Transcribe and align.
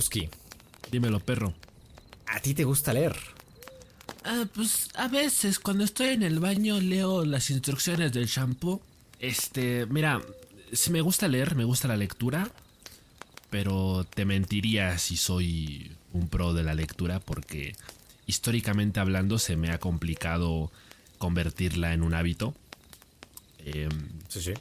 Ruski. 0.00 0.30
Dímelo, 0.90 1.20
perro. 1.20 1.52
¿A 2.26 2.40
ti 2.40 2.54
te 2.54 2.64
gusta 2.64 2.94
leer? 2.94 3.14
Ah, 4.24 4.46
pues 4.54 4.88
a 4.94 5.08
veces 5.08 5.58
cuando 5.58 5.84
estoy 5.84 6.08
en 6.08 6.22
el 6.22 6.40
baño 6.40 6.80
leo 6.80 7.26
las 7.26 7.50
instrucciones 7.50 8.10
del 8.10 8.24
shampoo. 8.24 8.80
Este, 9.18 9.84
mira, 9.84 10.22
si 10.72 10.90
me 10.90 11.02
gusta 11.02 11.28
leer, 11.28 11.54
me 11.54 11.64
gusta 11.64 11.86
la 11.86 11.98
lectura, 11.98 12.50
pero 13.50 14.04
te 14.04 14.24
mentiría 14.24 14.96
si 14.96 15.18
soy 15.18 15.92
un 16.14 16.28
pro 16.28 16.54
de 16.54 16.62
la 16.62 16.72
lectura 16.72 17.20
porque 17.20 17.76
históricamente 18.26 19.00
hablando 19.00 19.38
se 19.38 19.56
me 19.56 19.70
ha 19.70 19.78
complicado 19.78 20.72
convertirla 21.18 21.92
en 21.92 22.02
un 22.02 22.14
hábito. 22.14 22.54
Em, 23.58 24.08
sí, 24.28 24.40
sí. 24.40 24.54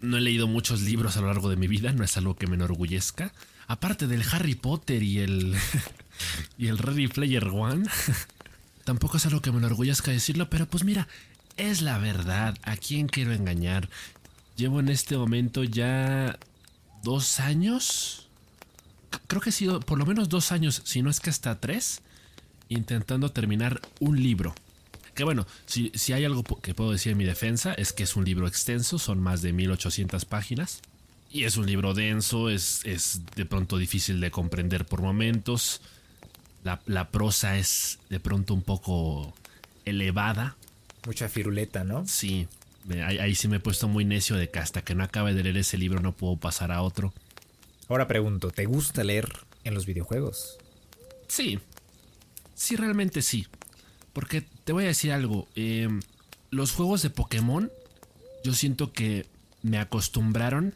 No 0.00 0.16
he 0.16 0.22
leído 0.22 0.46
muchos 0.48 0.80
libros 0.80 1.18
a 1.18 1.20
lo 1.20 1.26
largo 1.26 1.50
de 1.50 1.56
mi 1.56 1.68
vida, 1.68 1.92
no 1.92 2.04
es 2.04 2.16
algo 2.16 2.36
que 2.36 2.46
me 2.46 2.54
enorgullezca. 2.54 3.34
Aparte 3.72 4.06
del 4.06 4.22
Harry 4.30 4.54
Potter 4.54 5.02
y 5.02 5.20
el 5.20 5.56
y 6.58 6.66
el 6.66 6.76
Ready 6.76 7.08
Player 7.08 7.48
One, 7.48 7.88
tampoco 8.84 9.16
es 9.16 9.24
algo 9.24 9.40
que 9.40 9.50
me 9.50 9.56
enorgullezca 9.56 10.10
decirlo, 10.10 10.50
pero 10.50 10.66
pues 10.66 10.84
mira, 10.84 11.08
es 11.56 11.80
la 11.80 11.96
verdad. 11.96 12.54
¿A 12.64 12.76
quién 12.76 13.08
quiero 13.08 13.32
engañar? 13.32 13.88
Llevo 14.56 14.78
en 14.78 14.90
este 14.90 15.16
momento 15.16 15.64
ya 15.64 16.38
dos 17.02 17.40
años. 17.40 18.28
Creo 19.26 19.40
que 19.40 19.48
he 19.48 19.54
sido 19.54 19.80
por 19.80 19.96
lo 19.96 20.04
menos 20.04 20.28
dos 20.28 20.52
años, 20.52 20.82
si 20.84 21.00
no 21.00 21.08
es 21.08 21.20
que 21.20 21.30
hasta 21.30 21.58
tres, 21.58 22.02
intentando 22.68 23.30
terminar 23.30 23.80
un 24.00 24.22
libro. 24.22 24.54
Que 25.14 25.24
bueno, 25.24 25.46
si, 25.64 25.90
si 25.94 26.12
hay 26.12 26.26
algo 26.26 26.44
que 26.60 26.74
puedo 26.74 26.92
decir 26.92 27.12
en 27.12 27.18
mi 27.18 27.24
defensa 27.24 27.72
es 27.72 27.94
que 27.94 28.02
es 28.02 28.16
un 28.16 28.26
libro 28.26 28.46
extenso, 28.46 28.98
son 28.98 29.18
más 29.18 29.40
de 29.40 29.54
1800 29.54 30.26
páginas. 30.26 30.82
Y 31.32 31.44
es 31.44 31.56
un 31.56 31.64
libro 31.64 31.94
denso, 31.94 32.50
es, 32.50 32.82
es 32.84 33.22
de 33.34 33.46
pronto 33.46 33.78
difícil 33.78 34.20
de 34.20 34.30
comprender 34.30 34.84
por 34.84 35.00
momentos. 35.00 35.80
La, 36.62 36.82
la, 36.84 37.10
prosa 37.10 37.56
es 37.56 37.98
de 38.10 38.20
pronto 38.20 38.52
un 38.52 38.60
poco 38.60 39.32
elevada. 39.86 40.56
Mucha 41.06 41.30
firuleta, 41.30 41.84
¿no? 41.84 42.06
Sí, 42.06 42.48
ahí, 42.90 43.18
ahí, 43.18 43.34
sí 43.34 43.48
me 43.48 43.56
he 43.56 43.60
puesto 43.60 43.88
muy 43.88 44.04
necio 44.04 44.36
de 44.36 44.50
que 44.50 44.58
hasta 44.58 44.82
que 44.82 44.94
no 44.94 45.04
acabe 45.04 45.32
de 45.32 45.42
leer 45.42 45.56
ese 45.56 45.78
libro 45.78 46.00
no 46.00 46.12
puedo 46.12 46.36
pasar 46.36 46.70
a 46.70 46.82
otro. 46.82 47.14
Ahora 47.88 48.06
pregunto, 48.06 48.50
¿te 48.50 48.66
gusta 48.66 49.02
leer 49.02 49.26
en 49.64 49.72
los 49.72 49.86
videojuegos? 49.86 50.58
Sí, 51.28 51.58
sí, 52.54 52.76
realmente 52.76 53.22
sí. 53.22 53.46
Porque 54.12 54.44
te 54.64 54.74
voy 54.74 54.84
a 54.84 54.88
decir 54.88 55.12
algo. 55.12 55.48
Eh, 55.56 55.88
los 56.50 56.72
juegos 56.72 57.00
de 57.00 57.08
Pokémon, 57.08 57.72
yo 58.44 58.52
siento 58.52 58.92
que 58.92 59.24
me 59.62 59.78
acostumbraron 59.78 60.74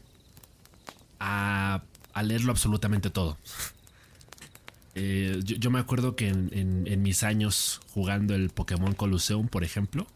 a, 1.18 1.82
a 2.12 2.22
leerlo 2.22 2.52
absolutamente 2.52 3.10
todo. 3.10 3.38
Eh, 4.94 5.40
yo, 5.44 5.56
yo, 5.56 5.70
me 5.70 5.78
acuerdo 5.78 6.16
que 6.16 6.28
en, 6.28 6.48
en, 6.52 6.86
en, 6.86 7.02
mis 7.02 7.22
años 7.22 7.82
jugando 7.92 8.34
el 8.34 8.48
Pokémon 8.48 8.94
Colosseum, 8.94 9.48
por 9.48 9.62
ejemplo, 9.62 10.06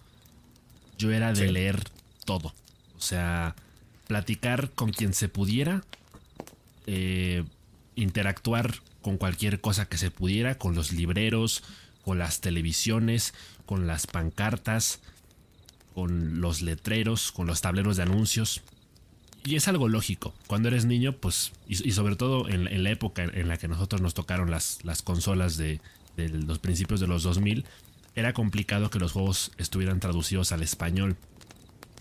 yo 0.96 1.10
era 1.10 1.32
de 1.32 1.46
sí. 1.46 1.52
leer 1.52 1.82
todo. 2.24 2.54
O 2.96 3.00
sea, 3.00 3.56
platicar 4.06 4.70
con 4.70 4.90
quien 4.90 5.14
se 5.14 5.28
pudiera, 5.28 5.84
eh, 6.86 7.44
interactuar 7.94 8.74
con 9.02 9.18
cualquier 9.18 9.60
cosa 9.60 9.86
que 9.86 9.98
se 9.98 10.10
pudiera, 10.10 10.56
con 10.56 10.74
los 10.74 10.92
libreros, 10.92 11.62
con 12.02 12.18
las 12.18 12.40
televisiones, 12.40 13.34
con 13.66 13.86
las 13.86 14.06
pancartas, 14.06 15.00
con 15.94 16.40
los 16.40 16.62
letreros, 16.62 17.32
con 17.32 17.46
los 17.46 17.60
tableros 17.60 17.96
de 17.96 18.02
anuncios. 18.02 18.62
Y 19.44 19.56
es 19.56 19.68
algo 19.68 19.88
lógico. 19.88 20.34
Cuando 20.46 20.68
eres 20.68 20.84
niño, 20.84 21.16
pues, 21.16 21.52
y, 21.68 21.88
y 21.88 21.92
sobre 21.92 22.16
todo 22.16 22.48
en, 22.48 22.66
en, 22.68 22.82
la 22.82 22.90
época 22.90 23.24
en 23.24 23.48
la 23.48 23.56
que 23.56 23.68
nosotros 23.68 24.00
nos 24.00 24.14
tocaron 24.14 24.50
las, 24.50 24.84
las 24.84 25.02
consolas 25.02 25.56
de, 25.56 25.80
de, 26.16 26.28
los 26.28 26.58
principios 26.58 27.00
de 27.00 27.06
los 27.06 27.22
2000, 27.22 27.64
era 28.14 28.32
complicado 28.32 28.90
que 28.90 28.98
los 28.98 29.12
juegos 29.12 29.52
estuvieran 29.56 30.00
traducidos 30.00 30.52
al 30.52 30.62
español. 30.62 31.16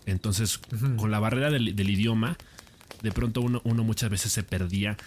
Entonces, 0.06 0.60
uh 0.72 0.76
-huh. 0.76 0.96
con 0.98 1.12
la 1.12 1.20
barrera 1.20 1.50
del, 1.50 1.76
del, 1.76 1.90
idioma, 1.90 2.38
de 3.02 3.12
pronto 3.12 3.42
uno, 3.42 3.62
uno 3.64 3.84
muchas 3.84 4.10
veces 4.10 4.32
se 4.32 4.44
perdía 4.44 4.98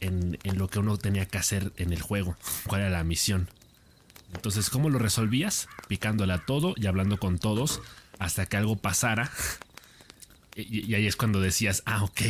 en, 0.00 0.38
en, 0.42 0.58
lo 0.58 0.68
que 0.68 0.78
uno 0.78 0.96
tenía 0.98 1.26
que 1.26 1.38
hacer 1.38 1.72
en 1.76 1.92
el 1.92 2.02
juego, 2.02 2.36
cuál 2.66 2.82
era 2.82 2.90
la 2.90 3.04
misión. 3.04 3.48
Entonces, 4.34 4.70
¿cómo 4.70 4.90
lo 4.90 4.98
resolvías? 4.98 5.68
Picándole 5.88 6.32
a 6.32 6.44
todo 6.44 6.74
y 6.76 6.86
hablando 6.86 7.18
con 7.18 7.38
todos 7.38 7.80
hasta 8.18 8.46
que 8.46 8.56
algo 8.56 8.76
pasara. 8.76 9.30
Y, 10.54 10.90
y 10.90 10.94
ahí 10.94 11.06
es 11.06 11.16
cuando 11.16 11.40
decías, 11.40 11.82
ah, 11.86 12.04
ok, 12.04 12.20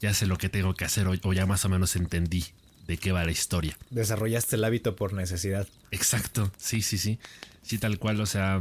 ya 0.00 0.12
sé 0.12 0.26
lo 0.26 0.36
que 0.36 0.48
tengo 0.48 0.74
que 0.74 0.84
hacer 0.84 1.06
o, 1.08 1.14
o 1.22 1.32
ya 1.32 1.46
más 1.46 1.64
o 1.64 1.68
menos 1.68 1.96
entendí 1.96 2.44
de 2.86 2.98
qué 2.98 3.12
va 3.12 3.24
la 3.24 3.32
historia. 3.32 3.78
Desarrollaste 3.90 4.56
el 4.56 4.64
hábito 4.64 4.96
por 4.96 5.12
necesidad. 5.14 5.66
Exacto, 5.90 6.52
sí, 6.58 6.82
sí, 6.82 6.98
sí. 6.98 7.18
Sí, 7.62 7.78
tal 7.78 7.98
cual, 7.98 8.20
o 8.20 8.26
sea, 8.26 8.60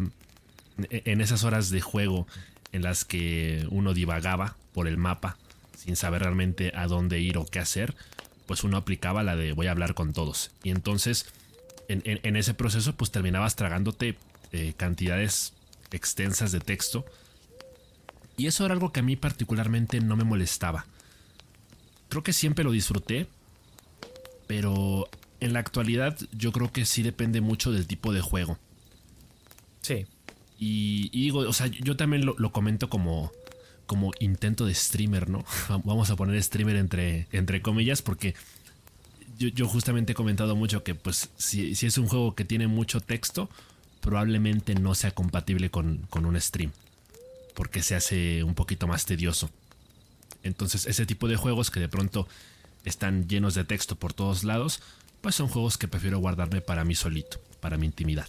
en 0.90 1.22
esas 1.22 1.44
horas 1.44 1.70
de 1.70 1.82
juego 1.82 2.26
en 2.72 2.84
las 2.84 3.04
que 3.04 3.68
uno 3.70 3.94
divagaba 3.94 4.56
por 4.74 4.88
el 4.88 4.98
mapa 4.98 5.38
sin 5.78 5.98
saber 5.98 6.22
realmente 6.22 6.72
a 6.76 6.88
dónde 6.88 7.20
ir 7.20 7.38
o 7.38 7.46
qué 7.46 7.60
hacer, 7.60 7.96
pues 8.46 8.64
uno 8.64 8.78
aplicaba 8.78 9.24
la 9.24 9.36
de 9.36 9.52
voy 9.52 9.68
a 9.68 9.72
hablar 9.72 9.94
con 9.94 10.14
todos. 10.14 10.52
Y 10.64 10.70
entonces, 10.70 11.26
en, 11.90 12.02
en, 12.06 12.22
en 12.24 12.38
ese 12.38 12.54
proceso, 12.54 12.96
pues 12.96 13.12
terminabas 13.12 13.58
tragándote 13.58 14.18
eh, 14.54 14.74
cantidades 14.78 15.54
extensas 15.92 16.54
de 16.54 16.62
texto. 16.62 17.06
Y 18.38 18.48
eso 18.48 18.66
era 18.66 18.74
algo 18.74 18.92
que 18.92 19.02
a 19.02 19.04
mí 19.04 19.16
particularmente 19.16 20.00
no 20.00 20.16
me 20.16 20.24
molestaba. 20.24 20.86
Creo 22.10 22.24
que 22.24 22.34
siempre 22.34 22.64
lo 22.64 22.72
disfruté, 22.72 23.28
pero 24.48 25.10
en 25.40 25.54
la 25.54 25.60
actualidad 25.60 26.18
yo 26.32 26.52
creo 26.52 26.72
que 26.72 26.86
sí 26.86 27.04
depende 27.04 27.42
mucho 27.42 27.72
del 27.72 27.88
tipo 27.88 28.14
de 28.14 28.22
juego. 28.22 28.58
Sí. 29.82 30.06
Y, 30.58 31.10
y 31.12 31.24
digo, 31.24 31.40
o 31.40 31.54
sea, 31.54 31.68
yo 31.68 31.98
también 31.98 32.26
lo, 32.26 32.36
lo, 32.38 32.52
comento 32.52 32.90
como, 32.90 33.32
como 33.86 34.12
intento 34.20 34.66
de 34.66 34.74
streamer, 34.74 35.30
¿no? 35.30 35.44
Vamos 35.84 36.10
a 36.10 36.16
poner 36.16 36.42
streamer 36.42 36.78
entre, 36.78 37.28
entre 37.32 37.62
comillas 37.62 38.02
porque 38.02 38.36
yo, 39.38 39.50
yo, 39.50 39.68
justamente 39.68 40.14
he 40.14 40.16
comentado 40.16 40.56
mucho 40.56 40.84
que 40.84 40.96
pues 40.96 41.30
si, 41.38 41.76
si, 41.76 41.88
es 41.88 41.98
un 41.98 42.08
juego 42.08 42.36
que 42.36 42.46
tiene 42.46 42.68
mucho 42.68 43.02
texto, 43.02 43.50
probablemente 44.00 44.76
no 44.76 44.96
sea 44.96 45.12
compatible 45.12 45.70
con, 45.70 46.06
con 46.10 46.26
un 46.26 46.40
stream. 46.40 46.72
Porque 47.54 47.84
se 47.84 47.96
hace 47.96 48.44
un 48.44 48.56
poquito 48.56 48.88
más 48.88 49.06
tedioso. 49.06 49.50
Entonces 50.44 50.86
ese 50.86 51.06
tipo 51.06 51.28
de 51.28 51.36
juegos 51.36 51.72
que 51.72 51.80
de 51.80 51.90
pronto 51.90 52.28
están 52.86 53.28
llenos 53.28 53.56
de 53.56 53.64
texto 53.64 53.96
por 53.96 54.14
todos 54.14 54.44
lados, 54.44 54.82
pues 55.22 55.36
son 55.36 55.48
juegos 55.48 55.78
que 55.78 55.88
prefiero 55.88 56.20
guardarme 56.20 56.62
para 56.62 56.84
mí 56.84 56.96
solito, 56.96 57.40
para 57.62 57.78
mi 57.78 57.86
intimidad. 57.86 58.28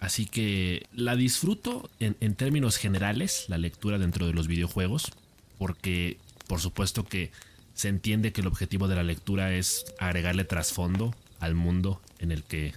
Así 0.00 0.26
que 0.26 0.86
la 0.92 1.16
disfruto 1.16 1.88
en, 2.00 2.34
términos 2.34 2.76
generales, 2.76 3.46
la 3.48 3.56
lectura 3.56 3.98
dentro 3.98 4.26
de 4.26 4.34
los 4.34 4.46
videojuegos, 4.46 5.10
porque 5.58 6.18
por 6.46 6.60
supuesto 6.60 7.04
que 7.04 7.32
se 7.74 7.88
entiende 7.88 8.32
que 8.32 8.42
el 8.42 8.46
objetivo 8.46 8.88
de 8.88 8.96
la 8.96 9.02
lectura 9.02 9.54
es 9.54 9.86
agregarle 9.98 10.44
trasfondo 10.44 11.14
al 11.40 11.54
mundo 11.54 12.00
en 12.18 12.32
el 12.32 12.42
que 12.42 12.74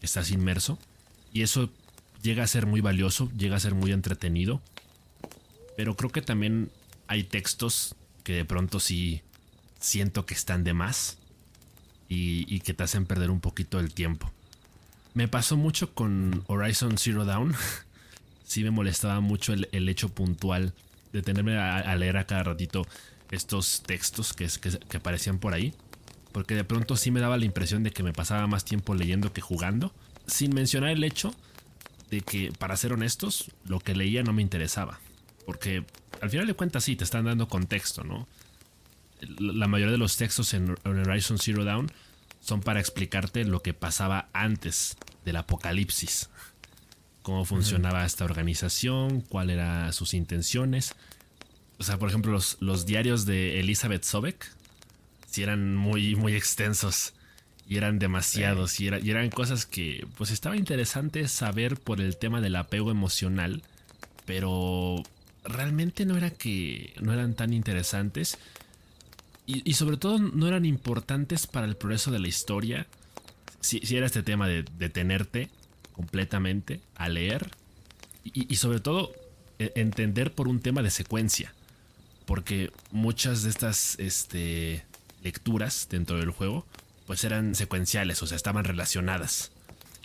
estás 0.00 0.30
inmerso, 0.30 0.78
y 1.32 1.42
eso 1.42 1.70
llega 2.22 2.42
a 2.42 2.46
ser 2.46 2.64
muy 2.64 2.80
valioso, 2.80 3.30
llega 3.36 3.56
a 3.56 3.60
ser 3.60 3.74
muy 3.74 3.92
entretenido, 3.92 4.62
pero 5.76 5.96
creo 5.96 6.10
que 6.10 6.22
también 6.22 6.70
hay 7.06 7.24
textos 7.24 7.94
que 8.24 8.32
de 8.32 8.44
pronto 8.44 8.80
sí 8.80 9.22
siento 9.78 10.26
que 10.26 10.34
están 10.34 10.64
de 10.64 10.74
más 10.74 11.18
y, 12.08 12.60
que 12.60 12.74
te 12.74 12.84
hacen 12.84 13.06
perder 13.06 13.30
un 13.30 13.40
poquito 13.40 13.78
el 13.78 13.92
tiempo. 13.92 14.32
Me 15.14 15.28
pasó 15.28 15.56
mucho 15.56 15.94
con 15.94 16.44
Horizon 16.46 16.98
Zero 16.98 17.24
Dawn. 17.24 17.54
sí 18.44 18.64
me 18.64 18.70
molestaba 18.70 19.20
mucho 19.20 19.52
el, 19.52 19.88
hecho 19.88 20.08
puntual 20.08 20.74
de 21.12 21.22
tenerme 21.22 21.56
a, 21.56 21.76
a, 21.76 21.96
leer 21.96 22.16
a 22.16 22.26
cada 22.26 22.42
ratito 22.42 22.86
estos 23.30 23.82
textos 23.82 24.32
que, 24.32 24.48
que, 24.60 24.78
que, 24.78 24.96
aparecían 24.96 25.38
por 25.38 25.54
ahí. 25.54 25.74
Porque 26.32 26.54
de 26.54 26.64
pronto 26.64 26.96
sí 26.96 27.10
me 27.10 27.20
daba 27.20 27.36
la 27.38 27.44
impresión 27.44 27.82
de 27.82 27.90
que 27.90 28.02
me 28.02 28.12
pasaba 28.12 28.46
más 28.46 28.64
tiempo 28.64 28.94
leyendo 28.94 29.32
que 29.32 29.40
jugando. 29.40 29.92
Sin 30.26 30.54
mencionar 30.54 30.90
el 30.90 31.04
hecho 31.04 31.34
de 32.10 32.20
que, 32.20 32.52
para 32.58 32.76
ser 32.76 32.92
honestos, 32.92 33.50
lo 33.64 33.80
que 33.80 33.94
leía 33.94 34.22
no 34.22 34.32
me 34.32 34.42
interesaba. 34.42 35.00
Porque 35.46 35.84
al 36.20 36.28
final 36.28 36.46
de 36.46 36.54
cuentas 36.54 36.84
sí, 36.84 36.96
te 36.96 37.04
están 37.04 37.24
dando 37.24 37.48
contexto, 37.48 38.04
¿no? 38.04 38.28
la 39.38 39.66
mayoría 39.66 39.92
de 39.92 39.98
los 39.98 40.16
textos 40.16 40.52
en 40.54 40.76
Horizon 40.84 41.38
Zero 41.38 41.64
Dawn 41.64 41.90
son 42.40 42.60
para 42.60 42.80
explicarte 42.80 43.44
lo 43.44 43.62
que 43.62 43.74
pasaba 43.74 44.28
antes 44.32 44.96
del 45.24 45.36
apocalipsis. 45.36 46.28
Cómo 47.22 47.44
funcionaba 47.44 48.00
uh 48.00 48.02
-huh. 48.02 48.06
esta 48.06 48.24
organización, 48.24 49.20
cuáles 49.22 49.54
eran 49.54 49.92
sus 49.92 50.14
intenciones. 50.14 50.94
O 51.78 51.84
sea, 51.84 51.98
por 51.98 52.08
ejemplo, 52.08 52.32
los, 52.32 52.56
los 52.60 52.86
diarios 52.86 53.26
de 53.26 53.58
Elizabeth 53.60 54.04
Sobek 54.04 54.48
sí 55.28 55.42
eran 55.42 55.74
muy, 55.76 56.14
muy 56.14 56.34
extensos 56.34 57.14
y 57.68 57.78
eran 57.78 57.98
demasiados 57.98 58.72
sí. 58.72 58.84
y, 58.84 58.86
era, 58.86 59.00
y, 59.00 59.10
eran 59.10 59.28
cosas 59.30 59.66
que 59.66 60.06
pues 60.16 60.30
estaba 60.30 60.56
interesante 60.56 61.26
saber 61.26 61.80
por 61.80 62.00
el 62.00 62.16
tema 62.16 62.40
del 62.40 62.54
apego 62.54 62.92
emocional, 62.92 63.62
pero 64.24 65.02
realmente 65.48 66.04
no 66.04 66.16
era 66.16 66.30
que 66.30 66.94
no 67.00 67.12
eran 67.12 67.34
tan 67.34 67.52
interesantes 67.52 68.38
Y, 69.46 69.74
sobre 69.74 69.96
todo 69.96 70.18
no 70.18 70.48
eran 70.48 70.64
importantes 70.64 71.46
para 71.46 71.66
el 71.66 71.76
progreso 71.76 72.10
de 72.10 72.18
la 72.18 72.26
historia. 72.26 72.88
Si, 73.60 73.80
era 73.96 74.06
este 74.06 74.24
tema 74.24 74.48
de 74.48 74.64
detenerte 74.76 75.50
completamente 75.92 76.80
a 76.96 77.08
leer. 77.08 77.50
Y, 78.24 78.56
sobre 78.56 78.80
todo 78.80 79.12
e, 79.60 79.72
entender 79.76 80.34
por 80.34 80.48
un 80.48 80.58
tema 80.58 80.82
de 80.82 80.90
secuencia. 80.90 81.54
Porque 82.24 82.72
muchas 82.90 83.44
de 83.44 83.50
estas 83.50 83.96
este, 84.00 84.84
lecturas 85.22 85.86
dentro 85.88 86.18
del 86.18 86.30
juego 86.30 86.66
pues 87.06 87.22
eran 87.22 87.54
secuenciales, 87.54 88.20
o 88.24 88.26
sea, 88.26 88.34
estaban 88.34 88.64
relacionadas. 88.64 89.52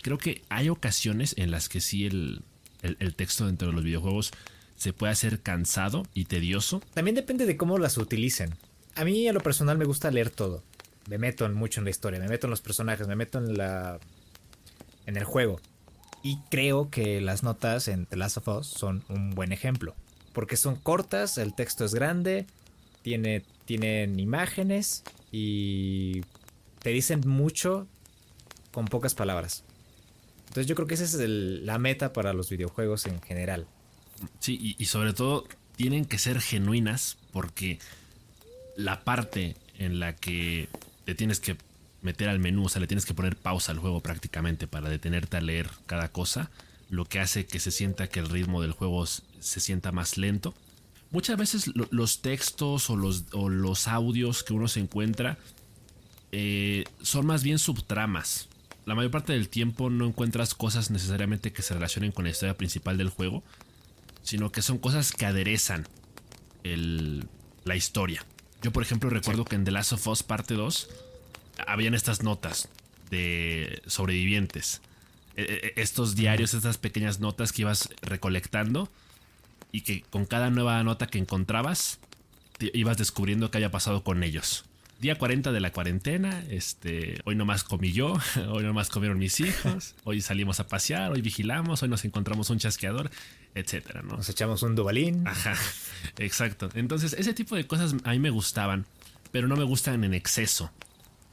Creo 0.02 0.18
que 0.18 0.42
hay 0.50 0.68
ocasiones 0.68 1.34
en 1.36 1.50
las 1.50 1.68
que 1.68 1.80
sí 1.80 2.06
el, 2.06 2.42
el 2.82 3.14
texto 3.16 3.46
dentro 3.46 3.66
de 3.66 3.74
los 3.74 3.82
videojuegos 3.82 4.30
se 4.82 4.92
puede 4.92 5.12
hacer 5.12 5.40
cansado 5.40 6.02
y 6.12 6.24
tedioso. 6.24 6.82
También 6.92 7.14
depende 7.14 7.46
de 7.46 7.56
cómo 7.56 7.78
las 7.78 7.96
utilicen. 7.98 8.56
A 8.96 9.04
mí 9.04 9.28
a 9.28 9.32
lo 9.32 9.40
personal 9.40 9.78
me 9.78 9.84
gusta 9.84 10.10
leer 10.10 10.30
todo. 10.30 10.64
Me 11.08 11.18
meto 11.18 11.48
mucho 11.50 11.80
en 11.80 11.84
la 11.84 11.90
historia, 11.90 12.18
me 12.18 12.28
meto 12.28 12.48
en 12.48 12.50
los 12.50 12.62
personajes, 12.62 13.06
me 13.06 13.14
meto 13.14 13.38
en 13.38 13.56
la 13.56 14.00
en 15.06 15.16
el 15.16 15.22
juego. 15.22 15.60
Y 16.24 16.38
creo 16.50 16.90
que 16.90 17.20
las 17.20 17.44
notas 17.44 17.86
en 17.86 18.06
The 18.06 18.16
Last 18.16 18.38
of 18.38 18.48
Us 18.48 18.66
son 18.66 19.04
un 19.08 19.30
buen 19.30 19.52
ejemplo, 19.52 19.94
porque 20.32 20.56
son 20.56 20.74
cortas, 20.74 21.38
el 21.38 21.54
texto 21.54 21.84
es 21.84 21.94
grande, 21.94 22.46
tiene 23.02 23.44
tienen 23.64 24.18
imágenes 24.18 25.04
y 25.30 26.22
te 26.80 26.90
dicen 26.90 27.22
mucho 27.24 27.86
con 28.72 28.86
pocas 28.86 29.14
palabras. 29.14 29.62
Entonces 30.48 30.66
yo 30.66 30.74
creo 30.74 30.88
que 30.88 30.94
esa 30.94 31.04
es 31.04 31.14
la 31.14 31.78
meta 31.78 32.12
para 32.12 32.32
los 32.32 32.50
videojuegos 32.50 33.06
en 33.06 33.20
general. 33.22 33.68
Sí, 34.40 34.76
y, 34.78 34.84
sobre 34.86 35.12
todo 35.12 35.46
tienen 35.76 36.04
que 36.04 36.18
ser 36.18 36.40
genuinas 36.40 37.16
porque 37.32 37.78
la 38.76 39.04
parte 39.04 39.56
en 39.78 40.00
la 40.00 40.14
que 40.14 40.68
te 41.04 41.14
tienes 41.14 41.40
que 41.40 41.56
meter 42.02 42.28
al 42.28 42.38
menú, 42.38 42.66
o 42.66 42.68
sea, 42.68 42.80
le 42.80 42.86
tienes 42.86 43.06
que 43.06 43.14
poner 43.14 43.36
pausa 43.36 43.72
al 43.72 43.78
juego 43.78 44.00
prácticamente 44.00 44.66
para 44.66 44.88
detenerte 44.88 45.36
a 45.36 45.40
leer 45.40 45.70
cada 45.86 46.08
cosa, 46.08 46.50
lo 46.90 47.04
que 47.04 47.20
hace 47.20 47.46
que 47.46 47.60
se 47.60 47.70
sienta 47.70 48.08
que 48.08 48.20
el 48.20 48.28
ritmo 48.28 48.60
del 48.60 48.72
juego 48.72 49.06
se 49.06 49.60
sienta 49.60 49.92
más 49.92 50.18
lento. 50.18 50.54
Muchas 51.10 51.36
veces 51.36 51.70
los 51.90 52.22
textos 52.22 52.88
o 52.90 52.96
los, 52.96 53.24
los, 53.34 53.88
audios 53.88 54.42
que 54.42 54.54
uno 54.54 54.66
se 54.66 54.80
encuentra 54.80 55.38
eh, 56.32 56.84
son 57.02 57.26
más 57.26 57.42
bien 57.42 57.58
subtramas. 57.58 58.48
La 58.86 58.94
mayor 58.94 59.10
parte 59.10 59.32
del 59.32 59.48
tiempo 59.48 59.90
no 59.90 60.06
encuentras 60.06 60.54
cosas 60.54 60.90
necesariamente 60.90 61.52
que 61.52 61.62
se 61.62 61.74
relacionen 61.74 62.12
con 62.12 62.24
la 62.24 62.30
historia 62.30 62.56
principal 62.56 62.98
del 62.98 63.10
juego, 63.10 63.42
sino 64.22 64.52
que 64.52 64.62
son 64.62 64.78
cosas 64.78 65.12
que 65.12 65.26
aderezan 65.26 65.86
la 67.64 67.76
historia. 67.76 68.24
Yo, 68.62 68.72
por 68.72 68.82
ejemplo, 68.82 69.10
recuerdo 69.10 69.44
que 69.44 69.56
en 69.56 69.64
The 69.64 69.72
Last 69.72 69.92
of 69.92 70.06
Us 70.06 70.22
parte 70.22 70.54
2 70.54 70.88
habían 71.66 71.94
estas 71.94 72.22
notas 72.22 72.68
de 73.10 73.82
sobrevivientes. 73.86 74.80
E, 75.36 75.72
e, 75.76 75.80
estos 75.80 76.14
diarios, 76.14 76.54
estas 76.54 76.78
pequeñas 76.78 77.20
notas 77.20 77.52
que 77.52 77.62
ibas 77.62 77.88
recolectando 78.02 78.90
y 79.72 79.80
que 79.80 80.02
con 80.02 80.26
cada 80.26 80.50
nueva 80.50 80.82
nota 80.84 81.06
que 81.06 81.18
encontrabas 81.18 81.98
ibas 82.72 82.98
descubriendo 82.98 83.50
qué 83.50 83.58
había 83.58 83.70
pasado 83.70 84.04
con 84.04 84.22
ellos. 84.22 84.64
Día 85.02 85.16
40 85.18 85.50
de 85.50 85.58
la 85.58 85.72
cuarentena, 85.72 86.44
este, 86.48 87.20
hoy 87.24 87.34
nomás 87.34 87.64
comí 87.64 87.90
yo, 87.90 88.14
hoy 88.48 88.62
nomás 88.62 88.88
comieron 88.88 89.18
mis 89.18 89.40
hijos, 89.40 89.96
hoy 90.04 90.20
salimos 90.20 90.60
a 90.60 90.68
pasear, 90.68 91.10
hoy 91.10 91.20
vigilamos, 91.20 91.82
hoy 91.82 91.88
nos 91.88 92.04
encontramos 92.04 92.48
un 92.50 92.58
chasqueador 92.58 93.10
etcétera, 93.54 94.02
¿no? 94.02 94.16
Nos 94.16 94.28
echamos 94.28 94.62
un 94.62 94.74
dubalín. 94.74 95.26
Ajá, 95.26 95.54
exacto. 96.18 96.70
Entonces, 96.74 97.14
ese 97.14 97.34
tipo 97.34 97.56
de 97.56 97.66
cosas 97.66 97.94
a 98.04 98.10
mí 98.12 98.18
me 98.18 98.30
gustaban, 98.30 98.86
pero 99.30 99.48
no 99.48 99.56
me 99.56 99.64
gustan 99.64 100.04
en 100.04 100.14
exceso. 100.14 100.70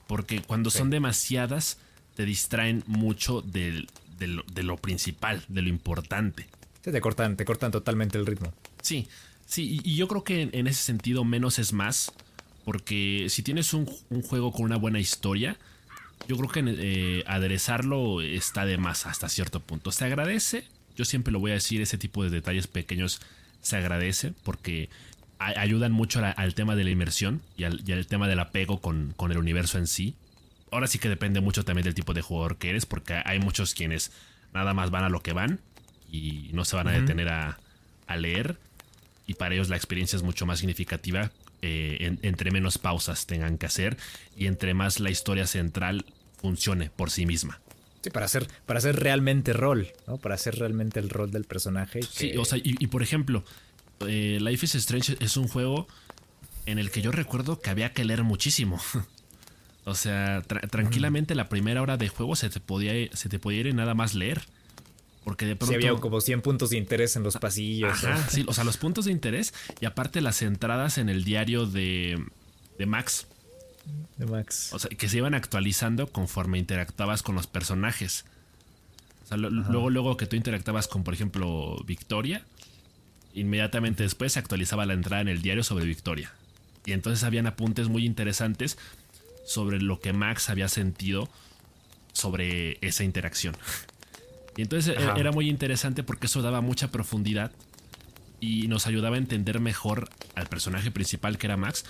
Porque 0.08 0.42
cuando 0.42 0.72
son 0.72 0.90
demasiadas, 0.90 1.78
te 2.16 2.26
distraen 2.26 2.84
mucho 2.88 3.42
de, 3.44 3.88
lo, 4.20 4.78
principal, 4.78 5.46
de 5.48 5.62
lo 5.62 5.70
importante. 5.70 6.48
Sí, 6.84 6.92
te 6.92 7.02
cortan, 7.02 7.38
te 7.38 7.46
cortan 7.46 7.72
totalmente 7.72 8.18
el 8.18 8.26
ritmo. 8.26 8.52
Sí, 8.82 9.08
sí, 9.46 9.80
y, 9.84 9.96
yo 9.96 10.08
creo 10.08 10.24
que 10.24 10.50
en, 10.52 10.66
ese 10.66 10.82
sentido 10.82 11.24
menos 11.24 11.60
es 11.60 11.72
más. 11.72 12.12
Porque 12.70 13.26
si 13.30 13.42
tienes 13.42 13.74
un, 13.74 13.88
juego 14.22 14.52
con 14.52 14.64
una 14.64 14.78
buena 14.78 15.00
historia, 15.00 15.58
yo 16.28 16.38
creo 16.38 16.50
que 16.50 16.64
eh, 16.64 17.24
aderezarlo 17.26 18.22
está 18.22 18.64
de 18.68 18.78
más 18.78 19.08
hasta 19.08 19.28
cierto 19.28 19.60
punto. 19.60 19.92
Se 19.92 20.06
agradece, 20.06 20.68
yo 20.96 21.04
siempre 21.04 21.34
lo 21.34 21.40
voy 21.40 21.50
a 21.50 21.56
decir, 21.56 21.82
ese 21.82 21.98
tipo 21.98 22.24
de 22.24 22.30
detalles 22.30 22.68
pequeños 22.68 23.22
se 23.64 23.76
agradece 23.76 24.34
porque 24.44 24.88
ayudan 25.40 25.94
mucho 25.94 26.22
al 26.24 26.54
tema 26.54 26.76
de 26.76 26.84
la 26.84 26.92
inmersión 26.92 27.42
y 27.58 27.64
al, 27.64 28.06
tema 28.06 28.28
del 28.28 28.40
apego 28.40 28.82
con, 28.82 29.16
el 29.18 29.38
universo 29.40 29.80
en 29.80 29.88
sí. 29.88 30.14
Ahora 30.72 30.86
sí 30.86 31.00
que 31.00 31.10
depende 31.10 31.42
mucho 31.42 31.66
también 31.66 31.86
del 31.86 31.96
tipo 31.96 32.14
de 32.14 32.22
jugador 32.22 32.58
que 32.58 32.70
eres, 32.70 32.86
porque 32.86 33.20
hay 33.26 33.40
muchos 33.40 33.74
quienes 33.74 34.12
nada 34.54 34.76
más 34.76 34.92
van 34.92 35.06
a 35.06 35.10
lo 35.10 35.24
que 35.24 35.34
van 35.34 35.60
y 36.12 36.52
no 36.54 36.66
se 36.66 36.76
van 36.76 36.88
a 36.88 36.92
detener 36.92 37.30
a, 37.30 37.58
leer. 38.16 38.60
Y 39.26 39.34
para 39.34 39.56
ellos 39.56 39.70
la 39.70 39.76
experiencia 39.76 40.18
es 40.18 40.22
mucho 40.22 40.46
más 40.46 40.60
significativa 40.60 41.32
eh, 41.62 42.18
entre 42.22 42.52
menos 42.52 42.78
pausas 42.78 43.26
tengan 43.26 43.58
que 43.58 43.66
hacer 43.66 43.98
y 44.36 44.48
entre 44.48 44.74
más 44.74 45.00
la 45.00 45.10
historia 45.10 45.46
central 45.46 46.06
funcione 46.38 46.90
por 46.90 47.12
sí 47.12 47.26
misma. 47.26 47.60
Sí, 48.02 48.10
para 48.12 48.26
hacer, 48.26 48.48
para 48.66 48.78
hacer 48.78 48.96
realmente 48.96 49.52
rol, 49.52 49.90
¿no? 50.08 50.18
Para 50.18 50.36
hacer 50.36 50.56
realmente 50.58 51.00
el 51.00 51.10
rol 51.10 51.32
del 51.32 51.44
personaje. 51.44 52.02
Sí, 52.02 52.38
o 52.38 52.46
sea, 52.46 52.60
y, 52.64 52.88
por 52.88 53.04
ejemplo, 53.04 53.44
eh, 54.08 54.38
Life 54.40 54.66
is 54.66 54.76
Strange 54.76 55.18
es 55.20 55.36
un 55.36 55.50
juego 55.50 55.88
en 56.66 56.80
el 56.80 56.92
que 56.92 57.02
yo 57.02 57.12
recuerdo 57.12 57.60
que 57.60 57.70
había 57.70 57.92
que 57.92 58.06
leer 58.06 58.24
muchísimo. 58.24 58.80
o 59.84 59.96
sea, 59.96 60.42
tranquilamente 60.44 61.36
la 61.36 61.50
primera 61.50 61.82
hora 61.82 61.98
de 61.98 62.08
juego 62.08 62.38
se 62.38 62.50
te 62.50 62.62
podía, 62.62 62.94
se 63.14 63.28
te 63.28 63.38
podía 63.38 63.60
ir 63.60 63.76
nada 63.76 63.96
más 63.96 64.14
leer. 64.14 64.44
Porque 65.30 65.46
de 65.46 65.56
pronto. 65.56 65.72
Sí, 65.72 65.76
había 65.76 65.94
como 66.02 66.20
100 66.20 66.42
puntos 66.42 66.72
de 66.72 66.78
interés 66.78 67.16
en 67.16 67.22
los 67.22 67.38
pasillos. 67.38 68.04
Ajá, 68.04 68.28
sí, 68.30 68.44
o 68.48 68.54
sea, 68.54 68.64
los 68.64 68.78
puntos 68.78 69.06
de 69.06 69.12
interés 69.12 69.54
y 69.80 69.86
aparte 69.86 70.22
las 70.22 70.42
entradas 70.42 70.98
en 70.98 71.08
el 71.08 71.24
diario 71.24 71.68
de, 71.68 72.20
de 72.80 72.86
Max 72.88 73.28
de 74.18 74.26
Max. 74.26 74.72
O 74.74 74.80
sea, 74.80 74.90
que 74.90 75.08
se 75.08 75.18
iban 75.18 75.34
actualizando 75.34 76.08
conforme 76.08 76.58
interactuabas 76.58 77.24
con 77.24 77.36
los 77.36 77.48
personajes. 77.48 78.26
O 79.24 79.28
sea, 79.28 79.38
luego, 79.38 79.90
luego 79.90 80.18
que 80.18 80.26
tú 80.26 80.36
interactuabas 80.36 80.88
con, 80.88 81.04
por 81.04 81.14
ejemplo, 81.14 81.78
Victoria, 81.86 82.44
inmediatamente 83.34 84.04
después 84.04 84.34
se 84.34 84.40
actualizaba 84.40 84.86
la 84.86 84.94
entrada 84.94 85.22
en 85.22 85.28
el 85.28 85.42
diario 85.42 85.64
sobre 85.64 85.86
Victoria. 85.86 86.34
Y 86.86 86.94
entonces 86.94 87.24
habían 87.24 87.46
apuntes 87.46 87.88
muy 87.88 88.06
interesantes 88.06 88.78
sobre 89.46 89.80
lo 89.80 90.00
que 90.00 90.14
Max 90.14 90.50
había 90.50 90.68
sentido 90.68 91.30
sobre 92.14 92.78
esa 92.82 93.04
interacción. 93.04 93.56
Y 94.60 94.62
entonces 94.62 94.94
e, 94.94 95.02
era 95.18 95.32
muy 95.32 95.50
interesante 95.50 96.04
porque 96.04 96.26
eso 96.26 96.42
daba 96.42 96.60
mucha 96.60 96.92
profundidad 96.92 97.54
y 98.42 98.68
nos 98.68 98.88
ayudaba 98.88 99.16
a 99.16 99.20
entender 99.20 99.62
mejor 99.62 100.10
al 100.36 100.48
personaje 100.48 100.92
principal 100.92 101.38
que 101.38 101.48
era 101.48 101.56
Max, 101.56 101.86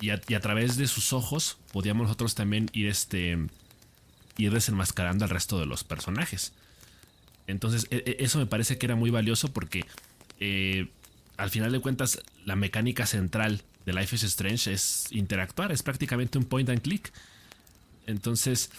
y 0.00 0.10
a, 0.10 0.40
través 0.40 0.76
de 0.76 0.86
sus 0.86 1.12
ojos 1.12 1.58
podíamos 1.72 2.04
nosotros 2.04 2.36
también 2.36 2.70
ir, 2.72 2.86
este, 2.86 3.36
ir 4.36 4.52
desenmascarando 4.52 5.24
al 5.24 5.30
resto 5.30 5.58
de 5.58 5.66
los 5.66 5.82
personajes. 5.82 6.52
Entonces, 7.48 7.88
e, 7.90 7.96
e, 7.96 8.16
eso 8.22 8.38
me 8.38 8.46
parece 8.46 8.78
que 8.78 8.86
era 8.86 8.94
muy 8.94 9.10
valioso 9.10 9.52
porque 9.52 9.84
eh, 10.38 10.86
al 11.36 11.50
final 11.50 11.72
de 11.72 11.80
cuentas, 11.80 12.20
la 12.44 12.54
mecánica 12.54 13.06
central 13.06 13.62
de 13.86 13.92
Life 13.92 14.14
is 14.14 14.22
Strange 14.22 14.72
es 14.72 15.06
interactuar, 15.10 15.72
es 15.72 15.82
prácticamente 15.82 16.38
un 16.38 16.44
point 16.44 16.68
and 16.68 16.80
click. 16.80 17.12
Entonces, 18.06 18.70